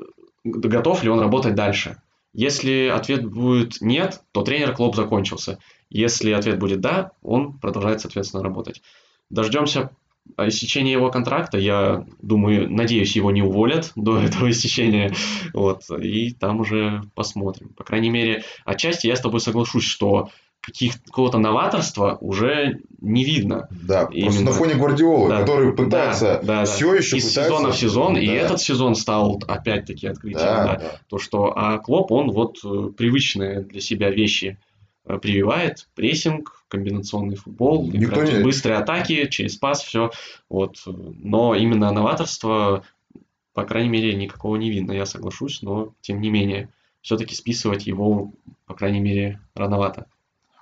[0.43, 2.01] готов ли он работать дальше.
[2.33, 5.59] Если ответ будет нет, то тренер клуб закончился.
[5.89, 8.81] Если ответ будет да, он продолжает, соответственно, работать.
[9.29, 9.91] Дождемся
[10.37, 11.57] истечения его контракта.
[11.57, 15.13] Я думаю, надеюсь, его не уволят до этого истечения.
[15.53, 17.69] Вот, и там уже посмотрим.
[17.69, 20.29] По крайней мере, отчасти я с тобой соглашусь, что
[21.05, 23.67] какого-то новаторства уже не видно.
[23.71, 24.25] Да, Именно.
[24.25, 26.97] просто на фоне Гвардиолы, да, который пытается да, да, все да.
[26.97, 27.43] еще Из пытается...
[27.43, 28.19] сезона в сезон, да.
[28.21, 30.45] и этот сезон стал опять-таки открытием.
[30.45, 30.75] Да, да.
[30.75, 30.99] Да.
[31.07, 34.59] То, что, а Клоп, он вот э, привычные для себя вещи
[35.05, 38.43] э, прививает, прессинг, комбинационный футбол, Никто не...
[38.43, 40.11] быстрые атаки, через пас, все.
[40.47, 40.77] Вот.
[40.85, 42.83] Но именно новаторство,
[43.53, 46.69] по крайней мере, никакого не видно, я соглашусь, но тем не менее,
[47.01, 48.31] все-таки списывать его,
[48.67, 50.05] по крайней мере, рановато.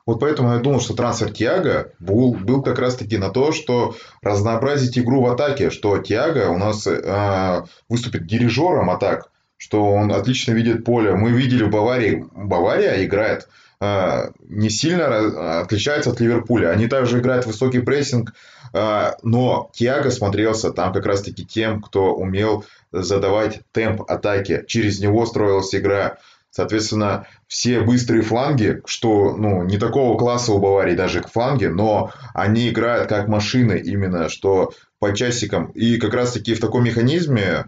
[0.10, 4.98] Вот поэтому я думал, что трансфер Тиаго был, был как раз-таки на то, что разнообразить
[4.98, 10.84] игру в атаке, что Тиаго у нас э, выступит дирижером атак, что он отлично видит
[10.84, 11.14] поле.
[11.14, 16.72] Мы видели в Баварии, Бавария играет э, не сильно отличается от Ливерпуля.
[16.72, 18.34] Они также играют высокий прессинг,
[18.74, 24.64] э, но Тиаго смотрелся там как раз-таки тем, кто умел задавать темп атаки.
[24.66, 26.18] Через него строилась игра.
[26.52, 32.70] Соответственно, все быстрые фланги, что ну, не такого класса у Баварии даже фланги, но они
[32.70, 35.68] играют как машины именно, что по часикам.
[35.72, 37.66] И как раз таки в таком механизме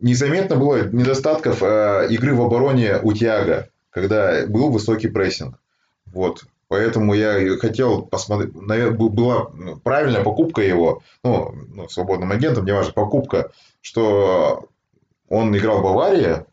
[0.00, 5.58] незаметно было недостатков э, игры в обороне у Тиаго, когда был высокий прессинг.
[6.06, 6.44] Вот.
[6.68, 9.50] Поэтому я хотел посмотреть, была
[9.84, 14.68] правильная покупка его, ну, ну свободным агентом, неважно, покупка, что
[15.28, 16.44] он играл в Баварии,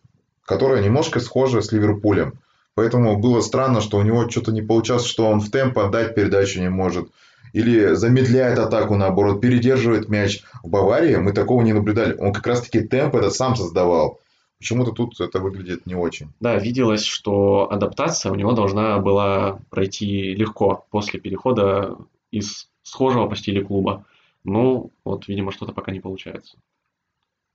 [0.46, 2.40] которая немножко схожа с Ливерпулем.
[2.76, 6.60] Поэтому было странно, что у него что-то не получалось, что он в темп отдать передачу
[6.60, 7.10] не может.
[7.54, 10.44] Или замедляет атаку, наоборот, передерживает мяч.
[10.64, 12.18] В Баварии мы такого не наблюдали.
[12.18, 14.20] Он как раз-таки темп этот сам создавал.
[14.58, 16.30] Почему-то тут это выглядит не очень.
[16.40, 21.98] Да, виделось, что адаптация у него должна была пройти легко после перехода
[22.32, 24.06] из схожего по стилю клуба.
[24.44, 26.58] Ну, вот, видимо, что-то пока не получается.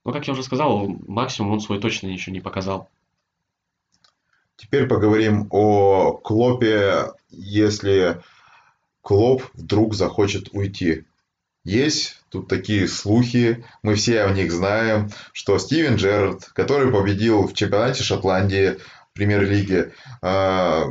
[0.08, 2.88] Ну, как я уже сказал, максимум он свой точно ничего не показал.
[4.56, 8.22] Теперь поговорим о Клопе, если
[9.02, 11.04] Клоп вдруг захочет уйти.
[11.62, 17.52] Есть тут такие слухи, мы все о них знаем, что Стивен Джерард, который победил в
[17.52, 18.78] чемпионате Шотландии,
[19.12, 19.92] премьер-лиге,
[20.22, 20.86] а,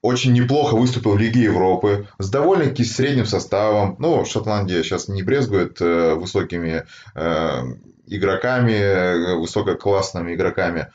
[0.00, 3.96] очень неплохо выступил в Лиге Европы, с довольно-таки средним составом.
[3.98, 7.62] Ну, Шотландия сейчас не брезгует э, высокими э,
[8.08, 10.92] игроками, высококлассными игроками.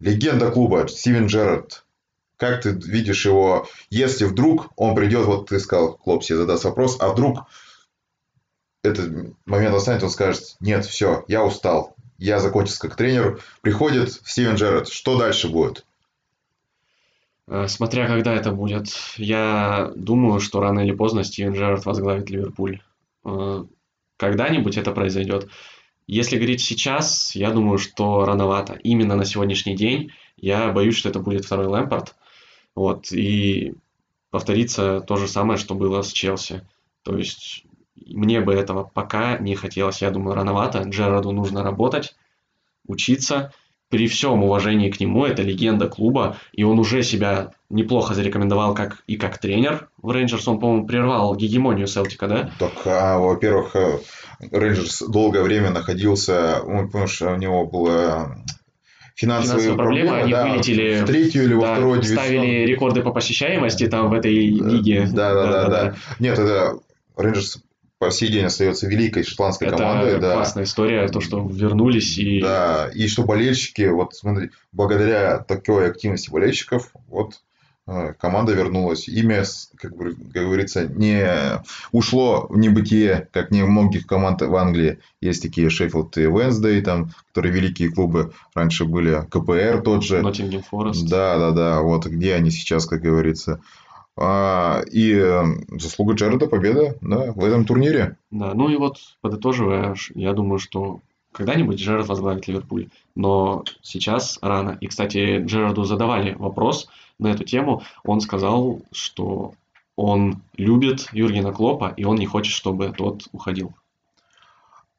[0.00, 1.84] Легенда клуба Стивен Джерард.
[2.36, 6.96] Как ты видишь его, если вдруг он придет, вот ты сказал, Клоп себе задаст вопрос,
[7.00, 7.46] а вдруг
[8.82, 14.56] этот момент останется, он скажет, нет, все, я устал, я закончился как тренер, приходит Стивен
[14.56, 15.84] Джерард, что дальше будет?
[17.46, 18.88] Э, смотря когда это будет.
[19.16, 22.80] Я думаю, что рано или поздно Стивен Джерард возглавит Ливерпуль.
[23.24, 23.64] Э,
[24.16, 25.48] когда-нибудь это произойдет.
[26.06, 28.74] Если говорить сейчас, я думаю, что рановато.
[28.74, 32.14] Именно на сегодняшний день я боюсь, что это будет второй Лэмпорт.
[32.74, 33.74] Вот, и
[34.30, 36.66] повторится то же самое, что было с Челси.
[37.02, 40.02] То есть мне бы этого пока не хотелось.
[40.02, 40.82] Я думаю, рановато.
[40.82, 42.14] Джерарду нужно работать,
[42.86, 43.52] учиться.
[43.92, 49.02] При всем уважении к нему, это легенда клуба, и он уже себя неплохо зарекомендовал как
[49.06, 50.48] и как тренер в Рейнджерс.
[50.48, 52.50] Он, по-моему, прервал гегемонию Селтика, да?
[52.58, 53.98] Так, а, во-первых, э,
[54.50, 58.38] Рейнджерс долгое время находился, ну, помнишь, у него было
[59.14, 62.18] финансовые, финансовые проблемы, проблемы они да, вылетели в третью или во да, вторую дивизион.
[62.18, 65.06] Ставили рекорды по посещаемости там в этой лиге.
[65.12, 65.68] Да, да, да, да.
[65.68, 65.94] да.
[66.18, 66.78] Нет, это
[67.18, 67.62] Рейнджерс
[68.02, 70.10] по сей день остается великой шотландской это командой.
[70.10, 70.32] Это да.
[70.34, 72.40] классная история, то, что вернулись и...
[72.40, 77.40] Да, и что болельщики, вот смотри, благодаря такой активности болельщиков, вот
[77.84, 79.08] Э, команда вернулась.
[79.08, 79.44] Имя,
[79.76, 81.60] как, как говорится, не
[81.90, 85.00] ушло в небытие, как не у многих команд в Англии.
[85.20, 90.22] Есть такие Шеффилд и Венсдей, там, которые великие клубы раньше были, КПР тот же.
[90.22, 91.08] Ноттингем Форест.
[91.08, 93.60] Да, да, да, вот где они сейчас, как говорится.
[94.16, 98.16] А, и э, заслуга Джерарда победа да, в этом турнире.
[98.30, 101.00] Да, ну и вот подытоживая, я думаю, что
[101.32, 104.76] когда-нибудь Джерард возглавит Ливерпуль, но сейчас рано.
[104.80, 107.82] И, кстати, Джерарду задавали вопрос на эту тему.
[108.04, 109.54] Он сказал, что
[109.96, 113.74] он любит Юргена Клопа, и он не хочет, чтобы тот уходил.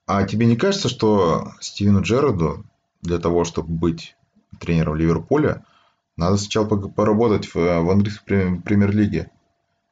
[0.06, 2.66] А тебе не кажется, что Стивену Джерарду
[3.02, 4.16] для того, чтобы быть
[4.60, 5.66] тренером Ливерпуля,
[6.18, 9.30] надо сначала поработать в, в английской премьер-лиге?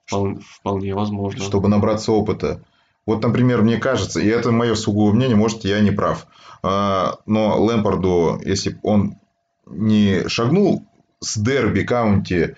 [0.06, 1.42] Вполне возможно.
[1.42, 2.62] Чтобы набраться опыта.
[3.06, 6.28] Вот, например, мне кажется, и это мое сугубое мнение, может, я не прав,
[6.62, 9.16] а, но Лэмпарду, если он
[9.66, 10.86] не шагнул
[11.20, 12.56] с Дерби Каунти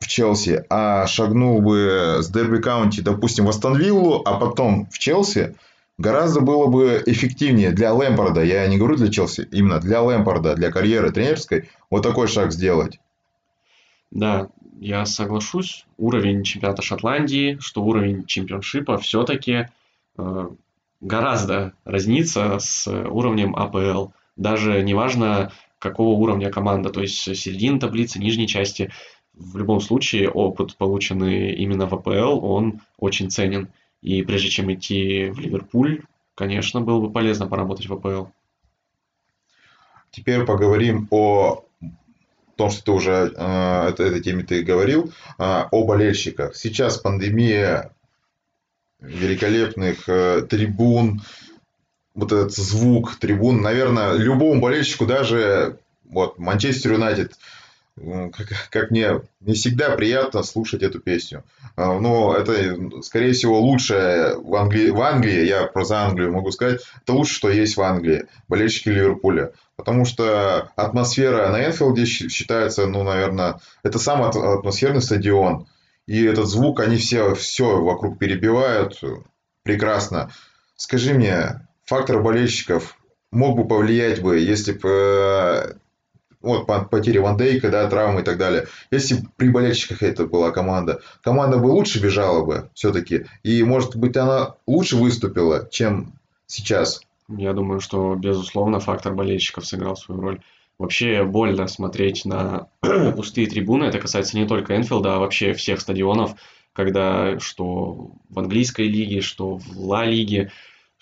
[0.00, 4.98] в Челси, а шагнул бы с Дерби Каунти, допустим, в Астон Виллу, а потом в
[4.98, 5.56] Челси,
[5.96, 10.70] гораздо было бы эффективнее для Лэмпарда, я не говорю для Челси, именно для Лэмпарда, для
[10.70, 12.98] карьеры тренерской, вот такой шаг сделать.
[14.10, 14.48] Да,
[14.80, 15.86] я соглашусь.
[15.96, 19.68] Уровень чемпионата Шотландии, что уровень чемпионшипа все-таки
[20.18, 20.48] э,
[21.00, 24.08] гораздо разнится с уровнем АПЛ.
[24.34, 28.90] Даже неважно, какого уровня команда, то есть середина таблицы, нижней части.
[29.32, 33.68] В любом случае, опыт, полученный именно в АПЛ, он очень ценен.
[34.02, 36.02] И прежде чем идти в Ливерпуль,
[36.34, 38.30] конечно, было бы полезно поработать в АПЛ.
[40.10, 41.64] Теперь поговорим о
[42.56, 46.56] том, что ты уже э, это, этой теме ты говорил, э, о болельщиках.
[46.56, 47.90] Сейчас пандемия
[49.00, 51.22] великолепных э, трибун,
[52.14, 57.32] вот этот звук трибун, наверное, любому болельщику, даже вот Манчестер Юнайтед,
[57.96, 61.44] как, как мне не всегда приятно слушать эту песню.
[61.76, 66.50] А, но это, скорее всего, лучшее в Англии, в Англии, я про за Англию могу
[66.50, 69.52] сказать, это лучше, что есть в Англии, болельщики Ливерпуля.
[69.76, 75.66] Потому что атмосфера на Энфилде считается, ну, наверное, это самый атмосферный стадион.
[76.06, 79.00] И этот звук, они все, все вокруг перебивают
[79.62, 80.30] прекрасно.
[80.76, 82.96] Скажи мне, фактор болельщиков
[83.32, 85.72] мог бы повлиять бы, если бы э,
[86.44, 88.66] вот потери Ван Дейка, да, травмы и так далее.
[88.90, 93.26] Если при болельщиках это была команда, команда бы лучше бежала бы все-таки.
[93.42, 96.12] И, может быть, она лучше выступила, чем
[96.46, 97.00] сейчас.
[97.28, 100.40] Я думаю, что, безусловно, фактор болельщиков сыграл свою роль.
[100.78, 102.68] Вообще больно смотреть на
[103.16, 103.84] пустые трибуны.
[103.84, 106.34] Это касается не только Энфилда, а вообще всех стадионов,
[106.72, 110.50] когда что в английской лиге, что в Ла-лиге,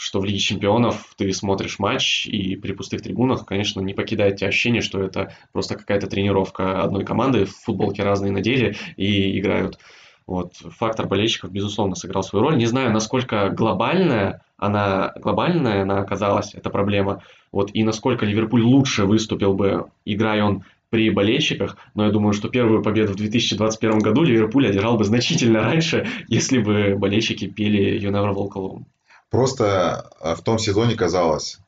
[0.02, 4.48] что в Лиге Чемпионов ты смотришь матч, и при пустых трибунах, конечно, не покидает тебя
[4.48, 9.78] ощущение, что это просто какая-то тренировка одной команды, в футболке разные надели и играют.
[10.26, 12.56] Вот, фактор болельщиков, безусловно, сыграл свою роль.
[12.56, 19.04] Не знаю, насколько глобальная она, глобальная она оказалась, эта проблема, вот, и насколько Ливерпуль лучше
[19.04, 24.24] выступил бы, играя он при болельщиках, но я думаю, что первую победу в 2021 году
[24.24, 28.84] Ливерпуль одержал бы значительно раньше, если бы болельщики пели «You never walk alone».
[29.32, 31.58] Просто а, в том сезоне казалось,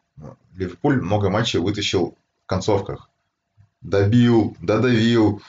[0.54, 3.08] Ливерпуль много матчей вытащил в концовках.
[3.80, 5.40] Добил, додавил,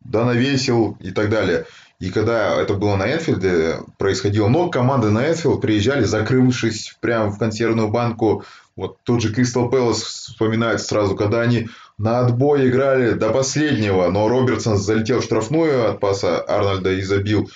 [0.00, 1.64] донавесил и так далее.
[1.98, 7.38] И когда это было на Энфилде, происходило, но команды на Энфилд приезжали, закрывшись прямо в
[7.38, 8.44] консервную банку.
[8.76, 14.28] Вот тот же Кристал Пэлас вспоминает сразу, когда они на отбой играли до последнего, но
[14.28, 17.50] Робертсон залетел в штрафную от паса Арнольда и забил.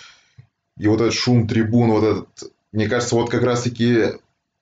[0.78, 4.12] И вот этот шум трибун, вот этот, мне кажется, вот как раз-таки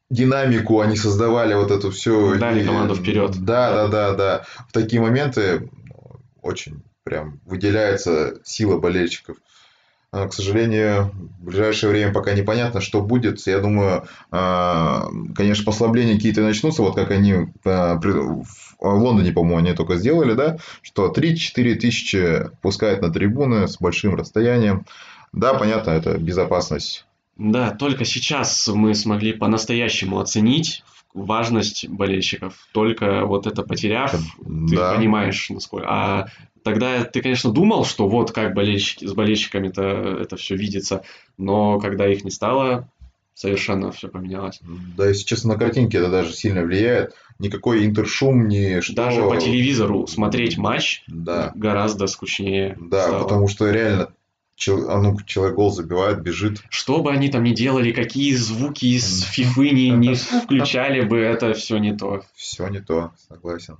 [0.09, 2.38] динамику они создавали, вот эту все.
[2.38, 3.33] Дали команду вперед.
[3.44, 4.44] Да, да, да, да.
[4.68, 5.68] В такие моменты
[6.40, 9.37] очень прям выделяется сила болельщиков.
[10.12, 13.44] А, к сожалению, в ближайшее время пока непонятно, что будет.
[13.48, 18.46] Я думаю, а, конечно, послабления какие-то начнутся, вот как они а, в
[18.81, 24.87] Лондоне, по-моему, они только сделали, да, что 3-4 тысячи пускают на трибуны с большим расстоянием.
[25.33, 27.05] Да, понятно, это безопасность.
[27.37, 32.55] Да, только сейчас мы смогли по-настоящему оценить важность болельщиков.
[32.73, 34.94] Только вот это потеряв, ты да.
[34.94, 35.87] понимаешь, насколько.
[35.88, 36.27] А
[36.62, 39.83] тогда ты, конечно, думал, что вот как болельщики, с болельщиками-то
[40.20, 41.05] это все видится,
[41.38, 42.88] но когда их не стало,
[43.35, 44.61] совершенно все поменялось.
[44.97, 47.14] Да, если честно, на картинке это даже сильно влияет.
[47.40, 48.94] Никакой интершум, ни что.
[48.94, 51.53] Даже по телевизору смотреть матч да.
[51.57, 52.79] гораздо скучнее.
[52.81, 53.23] Да, стало.
[53.25, 54.11] потому что реально
[54.69, 56.62] а ну, человек гол забивает, бежит.
[56.71, 61.55] Что бы они там ни делали, какие звуки из фифы не, не включали бы, это
[61.55, 62.23] все не то.
[62.35, 63.79] Все не то, согласен.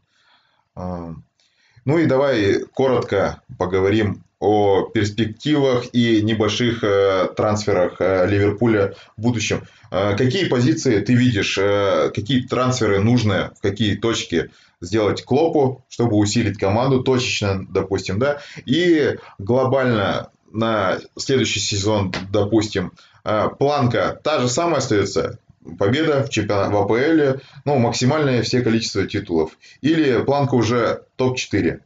[0.77, 9.63] Ну и давай коротко поговорим о перспективах и небольших э, трансферах э, Ливерпуля в будущем.
[9.91, 11.59] Э, какие позиции ты видишь,
[12.15, 14.51] какие трансферы нужны, в какие точки
[14.83, 22.93] сделать Клопу, чтобы усилить команду точечно, допустим, да, и глобально на следующий сезон, допустим,
[23.59, 25.38] планка та же самая остается,
[25.79, 29.59] победа в чемпионате в АПЛ, ну, максимальное все количество титулов.
[29.81, 31.81] Или планка уже топ-4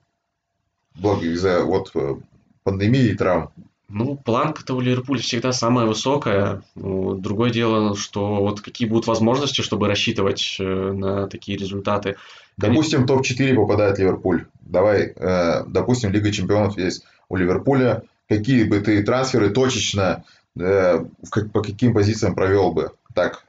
[1.22, 2.16] из-за вот э,
[2.64, 3.50] пандемии и травм.
[3.88, 6.62] Ну, планка-то у Ливерпуля всегда самая высокая.
[6.74, 12.16] Ну, другое дело, что вот какие будут возможности, чтобы рассчитывать э, на такие результаты.
[12.56, 14.46] Допустим, топ-4 попадает Ливерпуль.
[14.60, 18.02] Давай, э, допустим, Лига Чемпионов есть у Ливерпуля.
[18.28, 22.92] Какие бы ты трансферы точечно по каким позициям провел бы?
[23.14, 23.44] Так,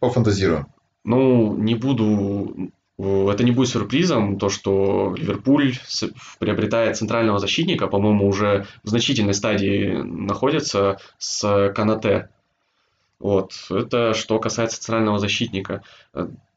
[0.00, 0.66] Пофантазируем.
[1.04, 2.70] Ну, не буду...
[2.96, 5.74] Это не будет сюрпризом, то, что Ливерпуль
[6.38, 12.28] приобретает центрального защитника, по-моему, уже в значительной стадии находится с Канате.
[13.18, 13.52] Вот.
[13.68, 15.82] Это что касается центрального защитника.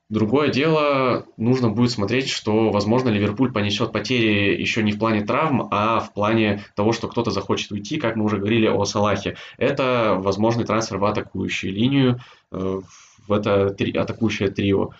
[0.09, 5.67] Другое дело, нужно будет смотреть, что, возможно, Ливерпуль понесет потери еще не в плане травм,
[5.69, 9.35] а в плане того, что кто-то захочет уйти, как мы уже говорили о Салахе.
[9.57, 12.21] Это возможный трансфер в атакующую линию,
[12.53, 12.79] э,
[13.27, 14.91] в это три, атакующее трио.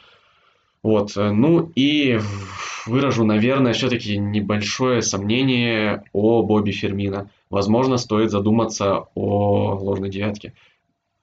[0.84, 1.14] Вот.
[1.16, 2.20] Ну и
[2.86, 7.30] выражу, наверное, все-таки небольшое сомнение о Бобби Фермина.
[7.50, 10.54] Возможно, стоит задуматься о ложной девятке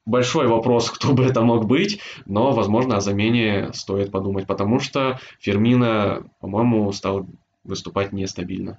[0.06, 5.18] большой вопрос, кто бы это мог быть, но, возможно, о замене стоит подумать, потому что
[5.40, 7.26] Фермина, по-моему, стал
[7.64, 8.78] выступать нестабильно.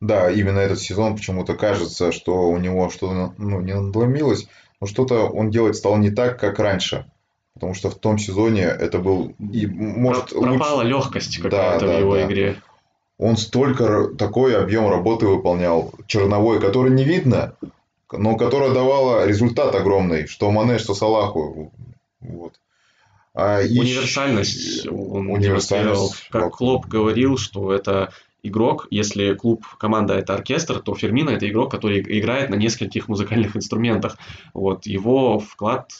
[0.00, 4.46] Да, именно этот сезон почему-то кажется, что у него что-то ну, не надломилось,
[4.80, 7.06] но что-то он делать стал не так, как раньше.
[7.54, 10.88] Потому что в том сезоне это был и может пропала лучше...
[10.88, 12.26] легкость какая-то да, в его да.
[12.26, 12.56] игре.
[13.18, 17.54] Он столько такой объем работы выполнял черновой, который не видно,
[18.12, 21.72] но которая давала результат огромный, что Мане, что Салаху.
[22.20, 22.54] Вот.
[23.34, 26.28] А универсальность он универсальность.
[26.30, 31.70] Как Клоп говорил, что это игрок, если клуб, команда это оркестр, то Фермина это игрок,
[31.70, 34.16] который играет на нескольких музыкальных инструментах.
[34.54, 35.90] Вот его вклад,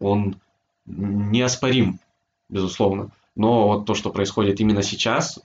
[0.00, 0.40] он
[0.86, 2.00] неоспорим,
[2.48, 3.10] безусловно.
[3.36, 5.38] Но вот то, что происходит именно сейчас,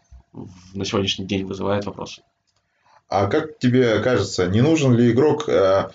[0.74, 2.22] на сегодняшний день вызывает вопросы.
[3.08, 5.90] А как тебе кажется, не нужен ли игрок э,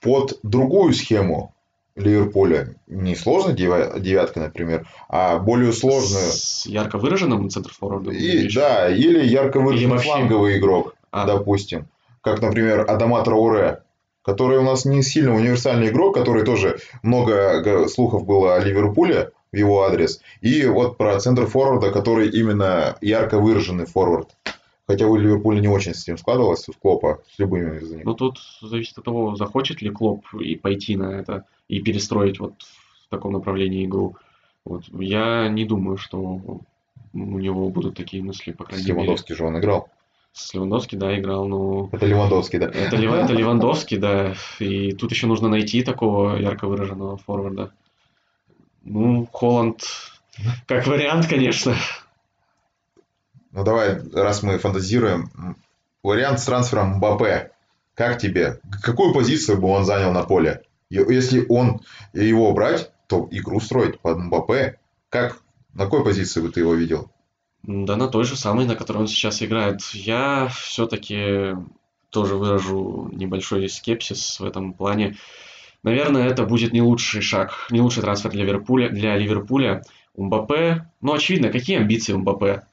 [0.00, 1.54] под другую схему
[1.98, 2.76] Ливерпуля.
[2.86, 6.30] Не сложная девятка, например, а более сложную.
[6.30, 8.12] С ярко выраженным центрфорвардом?
[8.14, 11.26] И, да, или ярко выраженный или фланговый игрок, а.
[11.26, 11.88] допустим.
[12.20, 13.82] Как, например, Адама Трауре,
[14.22, 19.56] который у нас не сильно универсальный игрок, который тоже много слухов было о Ливерпуле в
[19.56, 20.20] его адрес.
[20.40, 24.36] И вот про центр форварда, который именно ярко выраженный форвард.
[24.88, 28.06] Хотя у Ливерпуля не очень с этим складывалось, у Клопа, с любыми из них.
[28.06, 32.54] Ну, тут зависит от того, захочет ли Клоп и пойти на это, и перестроить вот
[33.06, 34.16] в таком направлении игру.
[34.64, 34.84] Вот.
[34.88, 36.62] Я не думаю, что у
[37.12, 39.02] него будут такие мысли, по крайней с мере.
[39.02, 39.90] Левандовский же он играл.
[40.32, 41.90] С Левандовский, да, играл, но...
[41.92, 42.68] Это Левандовский, да.
[42.68, 43.12] Это, Лев...
[43.12, 44.34] это Левандовский, да.
[44.58, 47.72] И тут еще нужно найти такого ярко выраженного форварда.
[48.84, 49.82] Ну, Холланд,
[50.66, 51.76] как вариант, конечно.
[53.52, 55.30] Ну давай, раз мы фантазируем,
[56.02, 57.52] вариант с трансфером Мбаппе.
[57.94, 58.60] Как тебе?
[58.82, 60.62] Какую позицию бы он занял на поле?
[60.90, 61.80] Если он
[62.12, 64.78] его брать, то игру строить под Мбаппе.
[65.08, 65.40] Как?
[65.74, 67.10] На какой позиции бы ты его видел?
[67.62, 69.80] Да на той же самой, на которой он сейчас играет.
[69.92, 71.56] Я все-таки
[72.10, 75.16] тоже выражу небольшой скепсис в этом плане.
[75.82, 78.88] Наверное, это будет не лучший шаг, не лучший трансфер для Ливерпуля.
[78.88, 79.82] Для Ливерпуля.
[80.16, 82.64] Мбаппе, ну очевидно, какие амбиции у Мбаппе?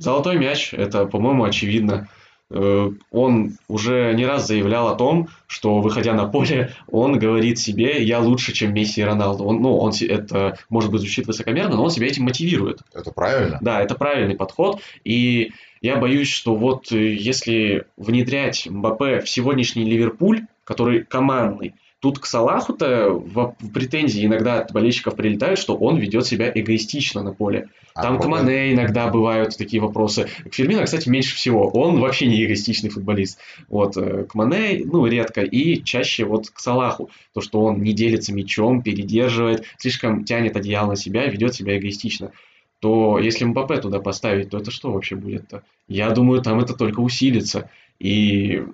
[0.00, 2.08] Золотой мяч, это, по-моему, очевидно.
[2.50, 8.02] Э, он уже не раз заявлял о том, что, выходя на поле, он говорит себе,
[8.02, 9.44] я лучше, чем Месси и Роналду.
[9.44, 12.80] Он, ну, он, это, может быть, звучит высокомерно, но он себя этим мотивирует.
[12.94, 13.58] Это правильно.
[13.60, 14.80] Да, это правильный подход.
[15.04, 22.18] И я боюсь, что вот э, если внедрять Мбаппе в сегодняшний Ливерпуль, который командный, Тут
[22.18, 27.68] к Салаху-то в претензии иногда от болельщиков прилетают, что он ведет себя эгоистично на поле.
[27.94, 30.28] А Там к Мане иногда бывают такие вопросы.
[30.50, 31.68] К Фермино, кстати, меньше всего.
[31.68, 33.38] Он вообще не эгоистичный футболист.
[33.68, 33.98] Вот.
[33.98, 35.42] Э, к Мане, ну, редко.
[35.42, 37.10] И чаще вот к Салаху.
[37.34, 42.32] То, что он не делится мячом, передерживает, слишком тянет одеяло на себя, ведет себя эгоистично
[42.80, 45.62] то если Мбаппе туда поставить, то это что вообще будет-то?
[45.86, 47.68] Я думаю, там это только усилится.
[47.98, 48.64] И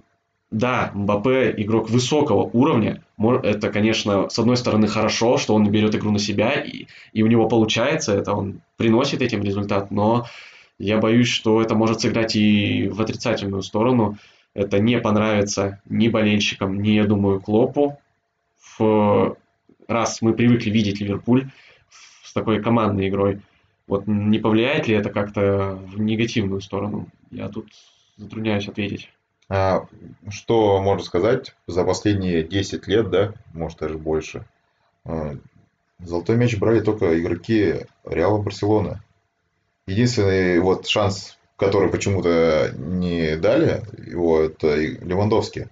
[0.50, 3.02] да, Мбаппе игрок высокого уровня.
[3.42, 7.26] Это, конечно, с одной стороны хорошо, что он берет игру на себя, и, и у
[7.26, 10.26] него получается это, он приносит этим результат, но
[10.78, 14.18] я боюсь, что это может сыграть и в отрицательную сторону.
[14.54, 17.98] Это не понравится ни болельщикам, ни, я думаю, Клопу.
[18.78, 19.36] В...
[19.88, 21.48] Раз мы привыкли видеть Ливерпуль
[22.24, 23.40] с такой командной игрой,
[23.86, 27.08] вот не повлияет ли это как-то в негативную сторону?
[27.30, 27.68] Я тут
[28.16, 29.10] затрудняюсь ответить.
[29.48, 29.86] А
[30.28, 34.44] что можно сказать за последние 10 лет, да, может даже больше?
[35.04, 35.36] А,
[36.00, 39.00] золотой мяч брали только игроки Реала Барселоны.
[39.86, 45.66] Единственный вот шанс, который почему-то не дали, его это Левандовский,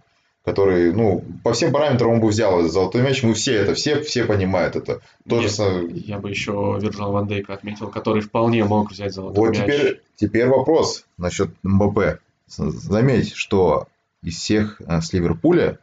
[0.45, 3.25] который, ну, по всем параметрам он бы взял золотой мяч.
[3.25, 5.01] Мы все это, все, все понимают это.
[5.29, 5.89] То Нет, же...
[5.91, 9.59] Я бы еще Вирджил Ван Дейка отметил, который вполне мог взять золотой вот мяч.
[9.59, 12.21] Вот теперь, теперь вопрос насчет МБП.
[12.47, 13.89] Заметь, что
[14.23, 15.79] из всех э, с Ливерпуля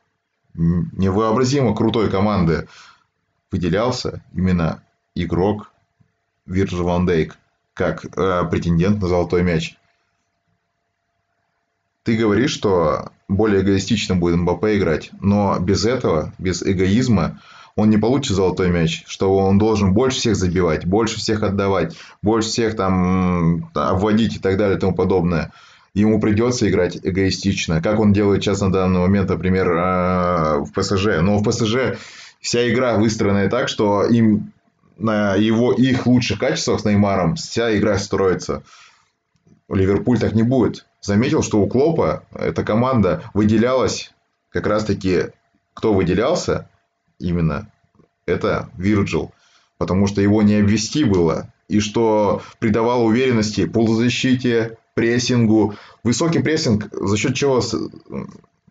[0.54, 2.68] невообразимо крутой команды
[3.52, 4.84] выделялся именно
[5.16, 5.72] игрок
[6.46, 7.38] Вирджил Ван Дейк
[7.74, 9.78] как э, претендент на золотой мяч.
[12.04, 17.40] Ты говоришь, что более эгоистично будет Мбаппе играть, но без этого, без эгоизма,
[17.76, 22.50] он не получит золотой мяч, что он должен больше всех забивать, больше всех отдавать, больше
[22.50, 25.54] всех там обводить и так далее и тому подобное
[25.94, 31.22] ему придется играть эгоистично, как он делает сейчас на данный момент, например, э, в ПСЖ.
[31.22, 31.98] Но в ПСЖ
[32.40, 34.52] вся игра выстроена так, что им
[34.98, 38.64] на его, их лучших качествах с Неймаром вся игра строится.
[39.68, 40.86] Ливерпуль так не будет.
[41.02, 44.14] Заметил, что у Клопа эта команда выделялась
[44.52, 45.28] как раз-таки,
[45.74, 46.70] кто выделялся
[47.20, 47.72] именно,
[48.26, 49.32] это Вирджил.
[49.78, 51.52] Потому что его не обвести было.
[51.68, 55.76] И что придавало уверенности полузащите, прессингу.
[56.04, 57.62] Высокий прессинг за счет чего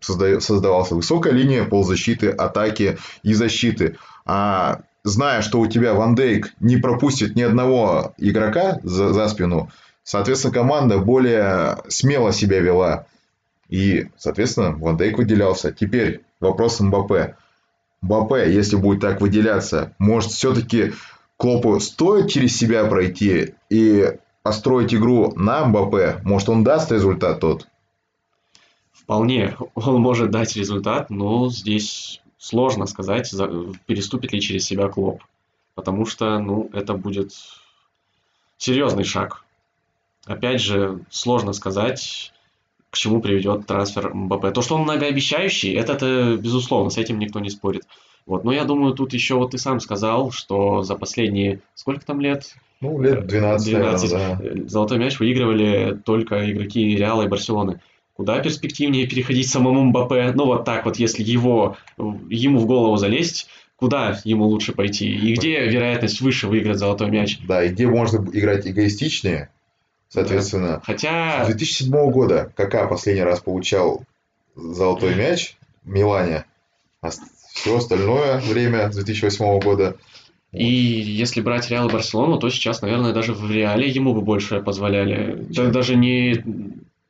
[0.00, 0.94] создавался?
[0.94, 3.96] Высокая линия полузащиты, атаки и защиты.
[4.24, 9.70] А зная, что у тебя Ван Дейк не пропустит ни одного игрока за, за спину,
[10.02, 13.06] соответственно, команда более смело себя вела.
[13.68, 15.72] И, соответственно, Ван Дейк выделялся.
[15.72, 17.36] Теперь вопрос Мбаппе.
[18.02, 20.92] Мбаппе, если будет так выделяться, может все-таки
[21.36, 24.12] Клопу стоит через себя пройти и
[24.42, 27.66] построить игру на МБП, может он даст результат тот?
[28.92, 33.30] Вполне, он может дать результат, но здесь сложно сказать,
[33.86, 35.22] переступит ли через себя Клоп.
[35.74, 37.32] Потому что, ну, это будет
[38.56, 39.44] серьезный шаг.
[40.26, 42.32] Опять же, сложно сказать,
[42.90, 44.52] к чему приведет трансфер МБП.
[44.52, 47.86] То, что он многообещающий, это, это безусловно, с этим никто не спорит.
[48.26, 48.44] Вот.
[48.44, 52.54] Но я думаю, тут еще вот ты сам сказал, что за последние сколько там лет?
[52.80, 54.68] Ну, лет 12, 12 наверное, да.
[54.68, 57.80] Золотой мяч выигрывали только игроки Реала и Барселоны.
[58.14, 60.32] Куда перспективнее переходить самому Мбаппе?
[60.34, 65.08] Ну, вот так вот, если его, ему в голову залезть, куда ему лучше пойти?
[65.08, 67.38] И где вероятность выше выиграть золотой мяч?
[67.46, 69.50] Да, и где можно играть эгоистичнее,
[70.10, 70.80] Соответственно, да.
[70.84, 71.44] Хотя...
[71.44, 74.02] с 2007 года Кака последний раз получал
[74.56, 76.44] золотой мяч в Милане,
[77.52, 79.96] все остальное время с 2008 года
[80.52, 84.60] и если брать Реал и Барселону, то сейчас, наверное, даже в Реале ему бы больше
[84.60, 85.46] позволяли.
[85.48, 86.42] Да, даже не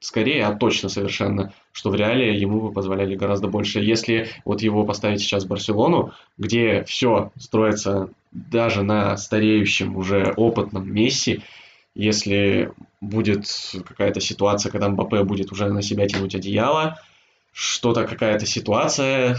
[0.00, 3.80] скорее, а точно совершенно, что в Реале ему бы позволяли гораздо больше.
[3.80, 10.92] Если вот его поставить сейчас в Барселону, где все строится даже на стареющем уже опытном
[10.92, 11.40] Месси,
[11.94, 13.46] если будет
[13.86, 16.98] какая-то ситуация, когда Мбаппе будет уже на себя тянуть одеяло,
[17.52, 19.38] что-то, какая-то ситуация,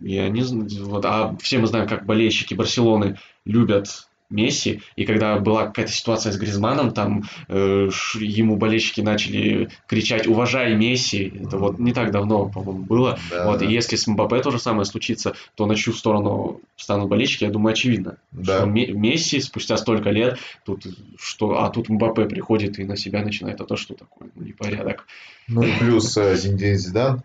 [0.00, 5.38] я не знаю, вот, а все мы знаем, как болельщики Барселоны любят Месси, и когда
[5.38, 7.88] была какая-то ситуация с Гризманом, там э,
[8.20, 13.18] ему болельщики начали кричать «Уважай Месси!» Это вот не так давно, по-моему, было.
[13.30, 13.64] Да, вот, да.
[13.64, 17.50] И если с Мбаппе то же самое случится, то на чью сторону станут болельщики, я
[17.50, 18.18] думаю, очевидно.
[18.32, 18.58] Да.
[18.58, 20.86] Что Месси спустя столько лет, тут,
[21.18, 24.28] что, а тут Мбаппе приходит и на себя начинает, а то что такое?
[24.34, 25.06] Ну, непорядок.
[25.46, 27.22] Ну и плюс э, Зиндин Зидан,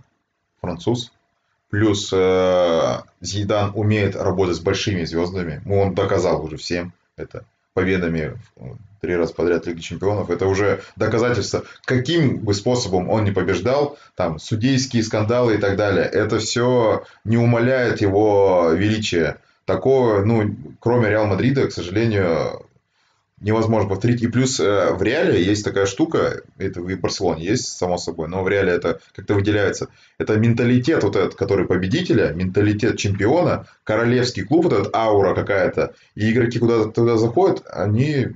[0.64, 1.11] француз,
[1.70, 5.59] Плюс э, Зидан умеет работать с большими звездами.
[5.66, 8.38] Ну, он доказал уже всем это победами
[9.01, 10.30] три раза подряд Лиги Чемпионов.
[10.30, 11.64] Это уже доказательство.
[11.86, 17.38] Каким бы способом он не побеждал, там, судейские скандалы и так далее, это все не
[17.38, 19.39] умаляет его величия.
[19.66, 22.68] Такого, ну, кроме Реал Мадрида, к сожалению,
[23.44, 24.24] невозможно повторить.
[24.24, 28.44] И плюс э, в реале есть такая штука, это в Барселоне есть, само собой, но
[28.44, 29.89] в реале это как-то выделяется.
[30.18, 35.94] Это менталитет вот этот, который победителя, менталитет чемпиона, королевский клуб, вот этот аура какая-то.
[36.16, 38.30] И игроки куда-то туда заходят, они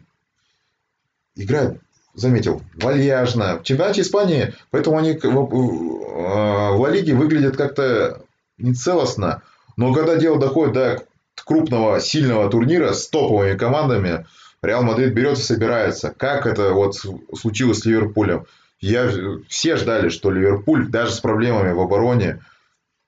[1.35, 1.79] играют
[2.13, 3.59] заметил, вальяжно.
[3.59, 8.23] В чемпионате Испании, поэтому они в, в Ла Лиге выглядят как-то
[8.57, 9.43] нецелостно.
[9.77, 11.03] Но когда дело доходит до
[11.45, 14.25] крупного, сильного турнира с топовыми командами,
[14.61, 16.13] Реал Мадрид берет и собирается.
[16.15, 16.95] Как это вот
[17.35, 18.45] случилось с Ливерпулем?
[18.79, 19.09] Я,
[19.47, 22.41] все ждали, что Ливерпуль даже с проблемами в обороне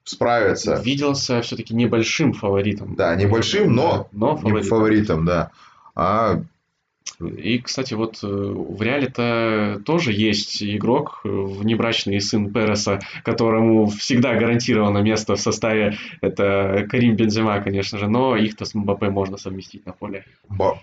[0.04, 0.82] справится.
[0.84, 2.96] Виделся все-таки небольшим фаворитом.
[2.96, 4.70] Да, небольшим, но, но фаворитом.
[4.70, 5.52] фаворитом, да.
[5.96, 6.42] А
[7.20, 14.36] и, кстати, вот э, в Реале-то тоже есть игрок, э, внебрачный сын Переса, которому всегда
[14.36, 15.98] гарантировано место в составе.
[16.22, 20.26] Это Карим Бензема, конечно же, но их-то с Мбаппе можно совместить на поле.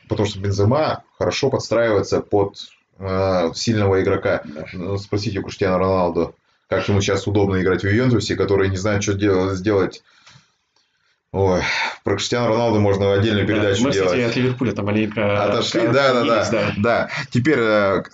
[0.09, 2.57] Потому что Бензема хорошо подстраивается под
[2.99, 4.43] э, сильного игрока.
[4.45, 4.67] Да.
[4.75, 6.35] Ну, спросите у Криштиану Роналду,
[6.69, 10.03] как ему сейчас удобно играть в Ювентусе, который не знает, что делать, сделать
[11.37, 11.61] Ой,
[12.03, 14.11] про Криштиану Роналду можно отдельную передачу да, мы, делать.
[14.11, 15.45] Мы, кстати, от Ливерпуля там маленько...
[15.45, 17.11] Отошли, да, да, да, да, да.
[17.31, 18.05] Теперь э,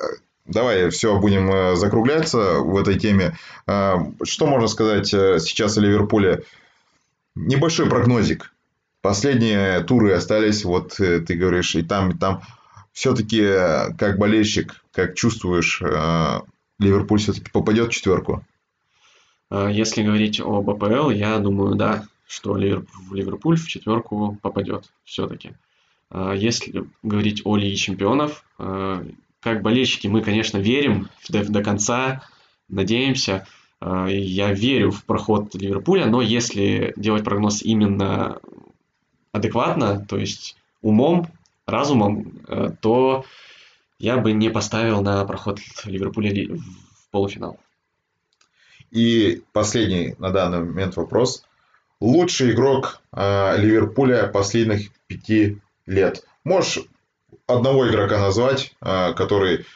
[0.44, 3.36] давай все будем э, закругляться в этой теме.
[3.68, 3.94] Э,
[4.24, 6.42] что можно сказать сейчас о Ливерпуле?
[7.36, 8.52] Небольшой прогнозик.
[9.02, 12.42] Последние туры остались, вот ты говоришь, и там, и там.
[12.92, 13.40] Все-таки,
[13.98, 15.80] как болельщик, как чувствуешь,
[16.80, 18.44] Ливерпуль все-таки попадет в четверку?
[19.50, 25.52] Если говорить об АПЛ, я думаю, да что Ливерпуль в четверку попадет все-таки.
[26.08, 29.04] А, если говорить о Лиге Чемпионов, а,
[29.40, 32.22] как болельщики мы, конечно, верим до, до конца,
[32.68, 33.46] надеемся.
[33.80, 38.38] А, я верю в проход Ливерпуля, но если делать прогноз именно
[39.32, 41.28] адекватно, то есть умом,
[41.66, 42.40] разумом,
[42.80, 43.24] то
[43.98, 47.58] я бы не поставил на проход Ливерпуля в полуфинал.
[48.90, 51.44] И последний на данный момент вопрос
[52.02, 56.24] лучший игрок э, Ливерпуля последних пяти лет.
[56.44, 56.84] Можешь
[57.46, 59.66] одного игрока назвать, э, который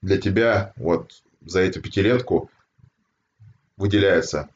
[0.00, 2.50] для тебя вот за эту пятилетку
[3.76, 4.48] выделяется?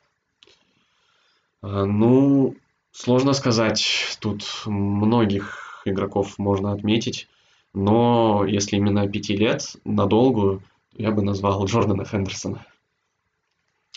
[1.63, 2.55] А, ну,
[2.93, 4.17] сложно сказать.
[4.21, 7.29] Тут многих игроков можно отметить.
[7.73, 10.61] Но если именно пяти лет, надолго,
[10.93, 12.65] я бы назвал Джордана Хендерсона.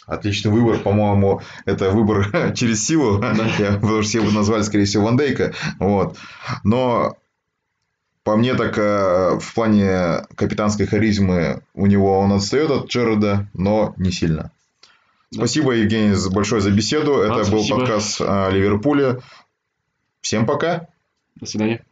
[0.06, 5.18] Отличный выбор, по-моему, это выбор через силу, потому что все бы назвали, скорее всего, Ван
[5.18, 5.54] Дейка.
[5.80, 6.18] Вот.
[6.64, 7.18] Но
[8.24, 13.94] по мне так э, в плане капитанской харизмы у него он отстает от Джереда, но
[13.98, 14.52] не сильно.
[15.32, 17.18] Спасибо, Евгений, большое за беседу.
[17.18, 19.20] Это был подкаст о Ливерпуле.
[20.22, 20.88] Всем пока.
[21.36, 21.84] До свидания.